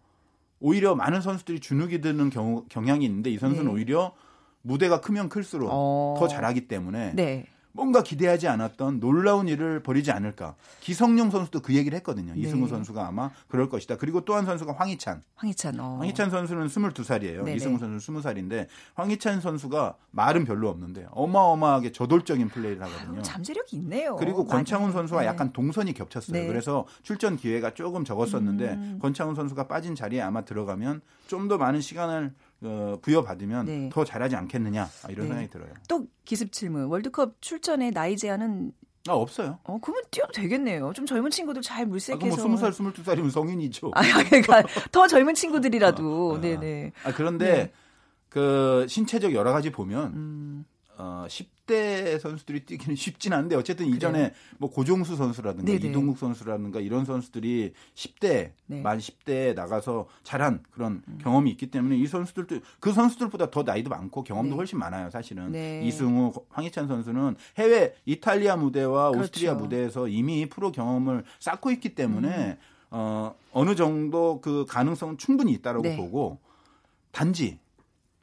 오히려 0.60 0.96
많은 0.96 1.20
선수들이 1.22 1.60
주눅이 1.60 2.00
드는 2.02 2.30
경우, 2.30 2.66
경향이 2.70 3.06
있는데 3.06 3.30
이 3.30 3.38
선수는 3.38 3.66
네. 3.68 3.72
오히려 3.74 4.14
무대가 4.62 5.02
크면 5.02 5.30
클수록 5.30 5.70
어. 5.72 6.16
더 6.20 6.28
잘하기 6.28 6.68
때문에 6.68 7.14
네. 7.16 7.46
뭔가 7.74 8.02
기대하지 8.02 8.48
않았던 8.48 9.00
놀라운 9.00 9.48
일을 9.48 9.84
벌이지 9.84 10.10
않을까. 10.12 10.56
기성용 10.80 11.30
선수도 11.30 11.60
그 11.62 11.76
얘기를 11.76 11.96
했거든요. 11.98 12.34
네. 12.34 12.40
이승우 12.40 12.68
선수가 12.68 13.06
아마 13.06 13.30
그럴 13.48 13.70
것이다. 13.70 13.98
그리고 13.98 14.26
또 14.26 14.34
한 14.34 14.46
선수가 14.46 14.74
황희찬. 14.74 15.22
황희찬. 15.36 15.80
어. 15.80 15.98
황희찬 16.00 16.32
선수는 16.32 16.66
22살이에요. 16.70 17.44
네네. 17.44 17.54
이승우 17.56 17.78
선수는 17.78 18.00
20살인데 18.00 18.66
황희찬 18.96 19.42
선수가 19.42 19.96
말은 20.10 20.46
별로 20.46 20.70
없는데 20.70 21.06
어마어마하게 21.12 21.92
저돌적인 21.92 22.48
플레이를 22.50 22.82
하거든요. 22.82 23.22
잠재력이 23.22 23.76
있네요. 23.76 24.16
그리고 24.16 24.48
권창훈 24.48 24.92
선수와 24.92 25.22
네. 25.22 25.28
약간 25.28 25.54
동선이 25.54 25.94
겹쳤어요. 25.94 26.42
네. 26.42 26.48
그래서 26.48 26.88
출전 27.04 27.38
기회가 27.38 27.76
조금 27.76 28.04
적었었는데 28.04 28.70
음. 28.74 29.00
권창훈 29.00 29.36
선수가 29.36 29.68
빠진 29.68 29.94
자리에 29.94 30.22
아마 30.22 30.44
들어가면 30.44 31.02
좀 31.28 31.48
더 31.48 31.58
많은 31.60 31.82
시간을 31.82 32.34
어, 32.62 32.98
부여받으면 33.02 33.66
네. 33.66 33.90
더 33.92 34.04
잘하지 34.04 34.36
않겠느냐 34.36 34.90
이런 35.10 35.26
네. 35.26 35.28
생각이 35.28 35.50
들어요. 35.50 35.70
또 35.88 36.08
기습 36.26 36.52
질문. 36.52 36.86
월드컵 36.86 37.42
출전에 37.42 37.92
나이 37.92 38.18
제한은 38.18 38.72
아 39.08 39.14
없어요. 39.14 39.60
어 39.64 39.80
그러면 39.82 40.04
뛰어도 40.12 40.34
되겠네요. 40.34 40.92
좀 40.94 41.06
젊은 41.06 41.32
친구들 41.32 41.62
잘 41.62 41.86
물색해서. 41.86 42.44
아, 42.44 42.48
뭐 42.48 42.56
20살, 42.58 42.72
22살이면 42.72 43.32
성인이죠. 43.32 43.92
아 43.94 44.02
그러니까 44.02 44.64
더 44.92 45.08
젊은 45.08 45.34
친구들이라도. 45.34 46.34
아, 46.34 46.38
아. 46.38 46.42
네네. 46.42 46.92
아 47.04 47.14
그런데 47.14 47.46
네. 47.46 47.72
그 48.30 48.86
신체적 48.90 49.34
여러 49.34 49.52
가지 49.54 49.72
보면 49.72 50.14
음. 50.14 50.66
어, 51.00 51.26
10대 51.28 52.20
선수들이 52.20 52.66
뛰기는 52.66 52.96
쉽진 52.98 53.34
않은데 53.34 53.56
어쨌든 53.56 53.86
그래요. 53.86 53.96
이전에 53.96 54.34
뭐 54.58 54.70
고종수 54.70 55.16
선수라든가 55.16 55.72
네네. 55.72 55.88
이동국 55.88 56.18
선수라든가 56.18 56.80
이런 56.80 57.06
선수들이 57.06 57.74
10대 57.94 58.52
네. 58.66 58.82
만 58.82 58.98
10대에 58.98 59.54
나가서 59.54 60.08
잘한 60.24 60.64
그런 60.72 61.04
음. 61.08 61.20
경험이 61.22 61.52
있기 61.52 61.70
때문에 61.70 61.98
이 61.98 62.08
선수들도 62.08 62.60
그 62.80 62.92
선수들보다 62.92 63.52
더 63.52 63.64
나이도 63.64 63.90
많고 63.90 64.24
경험도 64.24 64.52
네. 64.52 64.56
훨씬 64.56 64.80
많아요 64.80 65.10
사실은 65.12 65.52
네. 65.52 65.84
이승우 65.86 66.34
황희찬 66.50 66.88
선수는 66.88 67.36
해외 67.58 67.96
이탈리아 68.06 68.56
무대와 68.56 69.12
그렇죠. 69.12 69.24
오스트리아 69.24 69.54
무대에서 69.54 70.08
이미 70.08 70.48
프로 70.48 70.72
경험을 70.72 71.24
쌓고 71.40 71.70
있기 71.72 71.94
때문에 71.96 72.52
음. 72.52 72.58
어, 72.90 73.36
어느 73.52 73.76
정도 73.76 74.42
그 74.42 74.66
가능성은 74.68 75.18
충분히 75.18 75.52
있다라고 75.54 75.84
네. 75.84 75.98
보고 75.98 76.40
단지 77.12 77.60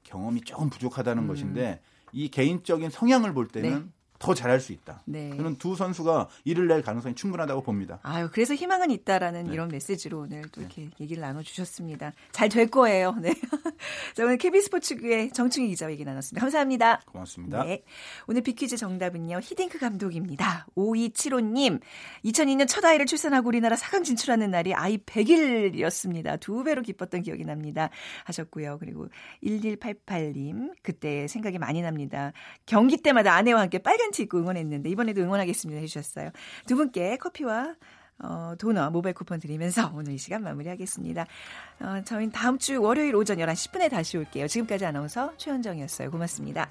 경험이 0.02 0.40
조금 0.40 0.70
부족하다는 0.70 1.24
음. 1.24 1.28
것인데 1.28 1.80
이 2.14 2.29
개인적인 2.29 2.90
성향을 2.90 3.35
볼 3.35 3.48
때는 3.48 3.70
네. 3.70 3.85
더 4.24 4.32
잘할 4.32 4.58
수 4.58 4.72
있다. 4.72 5.02
네. 5.04 5.37
저는 5.37 5.56
두 5.56 5.76
선수가 5.76 6.28
이를 6.44 6.66
낼 6.66 6.80
가능성이 6.80 7.14
충분하다고 7.14 7.60
봅니다. 7.62 7.98
아유, 8.02 8.30
그래서 8.32 8.54
희망은 8.54 8.90
있다라는 8.90 9.44
네. 9.44 9.52
이런 9.52 9.68
메시지로 9.68 10.20
오늘 10.20 10.48
또 10.50 10.62
이렇게 10.62 10.84
네. 10.84 10.90
얘기를 10.98 11.20
나눠주셨습니다. 11.20 12.12
잘 12.32 12.48
될 12.54 12.70
거예요. 12.70 13.16
네. 13.20 13.34
자, 14.14 14.24
오늘 14.24 14.38
KB 14.38 14.60
스포츠의 14.60 15.32
정충희 15.32 15.68
기자와 15.68 15.90
얘기 15.90 16.04
나눴습니다. 16.04 16.40
감사합니다. 16.40 17.02
고맙습니다. 17.06 17.64
네. 17.64 17.82
오늘 18.28 18.42
비퀴즈 18.42 18.76
정답은요. 18.76 19.40
히딩크 19.42 19.78
감독입니다. 19.78 20.66
5275님, 20.76 21.80
2002년 22.24 22.68
첫 22.68 22.84
아이를 22.84 23.06
출산하고 23.06 23.48
우리나라 23.48 23.76
4강 23.76 24.04
진출하는 24.04 24.50
날이 24.52 24.72
아이 24.72 24.98
100일이었습니다. 24.98 26.38
두 26.40 26.62
배로 26.62 26.80
기뻤던 26.82 27.22
기억이 27.22 27.44
납니다. 27.44 27.90
하셨고요. 28.24 28.78
그리고 28.78 29.08
1188님, 29.42 30.72
그때 30.82 31.26
생각이 31.26 31.58
많이 31.58 31.82
납니다. 31.82 32.32
경기 32.66 32.96
때마다 32.96 33.34
아내와 33.34 33.62
함께 33.62 33.78
빨간 33.78 34.12
티 34.14 34.22
입고 34.22 34.38
응원했는데 34.38 34.88
이번에도 34.88 35.20
응원하겠습니다 35.22 35.81
해주셨어요. 35.81 36.31
두 36.66 36.77
분께 36.77 37.16
커피와 37.16 37.74
어, 38.20 38.55
도넛 38.59 38.92
모바일 38.92 39.14
쿠폰 39.14 39.40
드리면서 39.40 39.90
오늘 39.94 40.12
이 40.12 40.18
시간 40.18 40.42
마무리하겠습니다. 40.42 41.27
어, 41.81 42.03
저희는 42.05 42.33
다음 42.33 42.59
주 42.59 42.81
월요일 42.81 43.16
오전 43.16 43.38
11시 43.38 43.72
10분에 43.72 43.90
다시 43.90 44.16
올게요. 44.16 44.46
지금까지 44.46 44.87
아나운서 44.87 45.37
최현정이었어요. 45.37 46.11
고맙습니다. 46.11 46.70